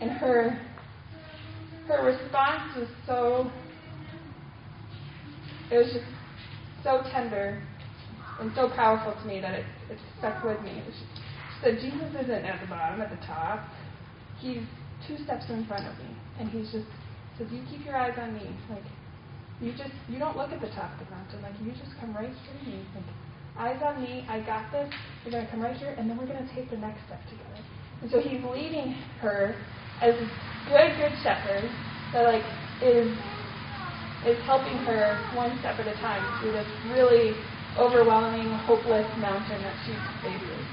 and 0.00 0.10
her 0.10 0.60
her 1.88 2.06
response 2.06 2.76
was 2.76 2.88
so 3.06 3.50
it 5.70 5.78
was 5.78 5.92
just 5.92 6.06
so 6.84 7.02
tender 7.12 7.62
and 8.40 8.52
so 8.54 8.70
powerful 8.74 9.12
to 9.20 9.28
me 9.28 9.40
that 9.40 9.54
it, 9.54 9.66
it 9.90 9.98
stuck 10.18 10.42
with 10.44 10.60
me. 10.62 10.82
She 10.86 11.04
said, 11.62 11.78
Jesus 11.80 12.08
isn't 12.22 12.44
at 12.44 12.60
the 12.60 12.66
bottom, 12.66 13.00
at 13.00 13.10
the 13.10 13.24
top. 13.26 13.68
He's 14.40 14.62
two 15.06 15.16
steps 15.24 15.44
in 15.48 15.66
front 15.66 15.86
of 15.86 15.96
me. 15.98 16.10
And 16.38 16.48
he's 16.48 16.72
just 16.72 16.86
says, 17.38 17.48
You 17.50 17.62
keep 17.70 17.84
your 17.84 17.96
eyes 17.96 18.16
on 18.20 18.34
me. 18.34 18.48
Like 18.68 18.84
you 19.60 19.72
just 19.72 19.92
you 20.08 20.18
don't 20.18 20.36
look 20.36 20.50
at 20.52 20.60
the 20.60 20.68
top 20.68 20.92
of 20.92 21.04
the 21.04 21.10
mountain. 21.14 21.42
Like 21.42 21.54
you 21.62 21.72
just 21.72 21.92
come 22.00 22.14
right 22.16 22.32
through 22.32 22.72
me. 22.72 22.84
Like 22.94 23.04
eyes 23.58 23.80
on 23.84 24.02
me, 24.02 24.24
I 24.28 24.40
got 24.40 24.70
this. 24.72 24.92
We're 25.24 25.32
going 25.32 25.44
to 25.44 25.50
come 25.50 25.60
right 25.60 25.76
here, 25.76 25.94
and 25.98 26.08
then 26.08 26.16
we're 26.16 26.26
going 26.26 26.46
to 26.46 26.54
take 26.54 26.70
the 26.70 26.76
next 26.76 27.04
step 27.06 27.20
together. 27.28 27.60
And 28.02 28.10
so 28.10 28.20
he's 28.20 28.40
leading 28.44 28.92
her 29.20 29.54
as 30.00 30.14
a 30.14 30.26
good, 30.68 30.96
good 30.96 31.12
shepherd 31.22 31.68
that 32.12 32.24
like 32.24 32.44
is 32.82 33.08
is 34.26 34.36
helping 34.44 34.76
her 34.84 35.16
one 35.32 35.48
step 35.60 35.80
at 35.80 35.88
a 35.88 35.96
time 35.96 36.20
through 36.40 36.52
this 36.52 36.68
really 36.92 37.32
overwhelming, 37.78 38.52
hopeless 38.68 39.08
mountain 39.16 39.60
that 39.64 39.76
she 39.88 39.96
faces. 40.20 40.64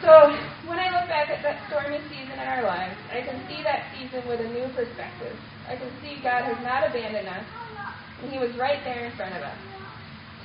So 0.00 0.32
when 0.64 0.80
I 0.80 0.88
look 0.88 1.04
back 1.12 1.28
at 1.28 1.44
that 1.44 1.60
stormy 1.68 2.00
season 2.08 2.40
in 2.40 2.48
our 2.48 2.64
lives, 2.64 2.96
I 3.12 3.20
can 3.20 3.44
see 3.44 3.60
that 3.60 3.92
season 3.92 4.24
with 4.24 4.40
a 4.40 4.48
new 4.48 4.72
perspective. 4.72 5.36
I 5.68 5.76
can 5.76 5.92
see 6.00 6.16
God 6.24 6.48
has 6.48 6.56
not 6.64 6.88
abandoned 6.88 7.28
us, 7.28 7.44
and 8.22 8.32
He 8.32 8.38
was 8.38 8.56
right 8.56 8.80
there 8.84 9.04
in 9.04 9.12
front 9.16 9.36
of 9.36 9.42
us 9.42 9.60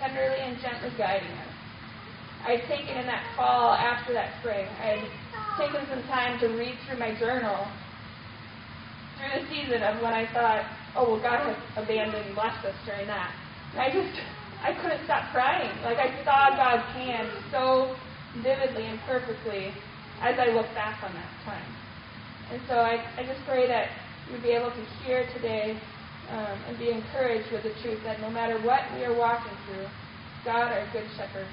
tenderly 0.05 0.37
and 0.41 0.61
gently 0.61 0.91
guiding 0.97 1.31
us. 1.33 1.53
I 2.45 2.61
had 2.61 2.69
taken 2.69 2.93
in 2.97 3.07
that 3.07 3.25
fall 3.35 3.73
after 3.73 4.13
that 4.13 4.37
spring, 4.39 4.67
I 4.77 5.01
had 5.01 5.03
taken 5.57 5.81
some 5.89 6.03
time 6.03 6.39
to 6.41 6.47
read 6.53 6.77
through 6.85 6.99
my 6.99 7.17
journal 7.17 7.65
through 9.17 9.41
the 9.41 9.47
season 9.49 9.81
of 9.81 10.01
when 10.03 10.13
I 10.13 10.29
thought, 10.31 10.61
oh, 10.95 11.15
well, 11.15 11.21
God 11.21 11.41
has 11.41 11.57
abandoned 11.75 12.27
and 12.27 12.37
left 12.37 12.63
us 12.65 12.75
during 12.85 13.07
that. 13.07 13.33
And 13.71 13.81
I 13.81 13.89
just, 13.89 14.13
I 14.61 14.73
couldn't 14.77 15.03
stop 15.05 15.31
crying. 15.31 15.71
Like 15.81 15.97
I 15.97 16.11
saw 16.23 16.53
God's 16.53 16.85
hand 16.93 17.31
so 17.49 17.95
vividly 18.43 18.85
and 18.85 18.99
perfectly 19.07 19.73
as 20.21 20.37
I 20.37 20.51
look 20.51 20.67
back 20.75 21.01
on 21.01 21.13
that 21.13 21.31
time. 21.45 21.69
And 22.51 22.61
so 22.67 22.75
I, 22.75 23.01
I 23.17 23.25
just 23.25 23.39
pray 23.47 23.67
that 23.67 23.89
you 24.27 24.33
would 24.33 24.43
be 24.43 24.51
able 24.51 24.69
to 24.69 24.83
hear 25.01 25.25
today 25.33 25.79
um, 26.31 26.57
and 26.67 26.77
be 26.79 26.91
encouraged 26.91 27.51
with 27.51 27.63
the 27.63 27.75
truth 27.81 27.99
that 28.03 28.21
no 28.21 28.29
matter 28.29 28.57
what 28.61 28.81
we 28.95 29.03
are 29.03 29.13
walking 29.13 29.51
through, 29.65 29.87
God, 30.45 30.71
our 30.71 30.87
Good 30.93 31.09
Shepherd, 31.17 31.43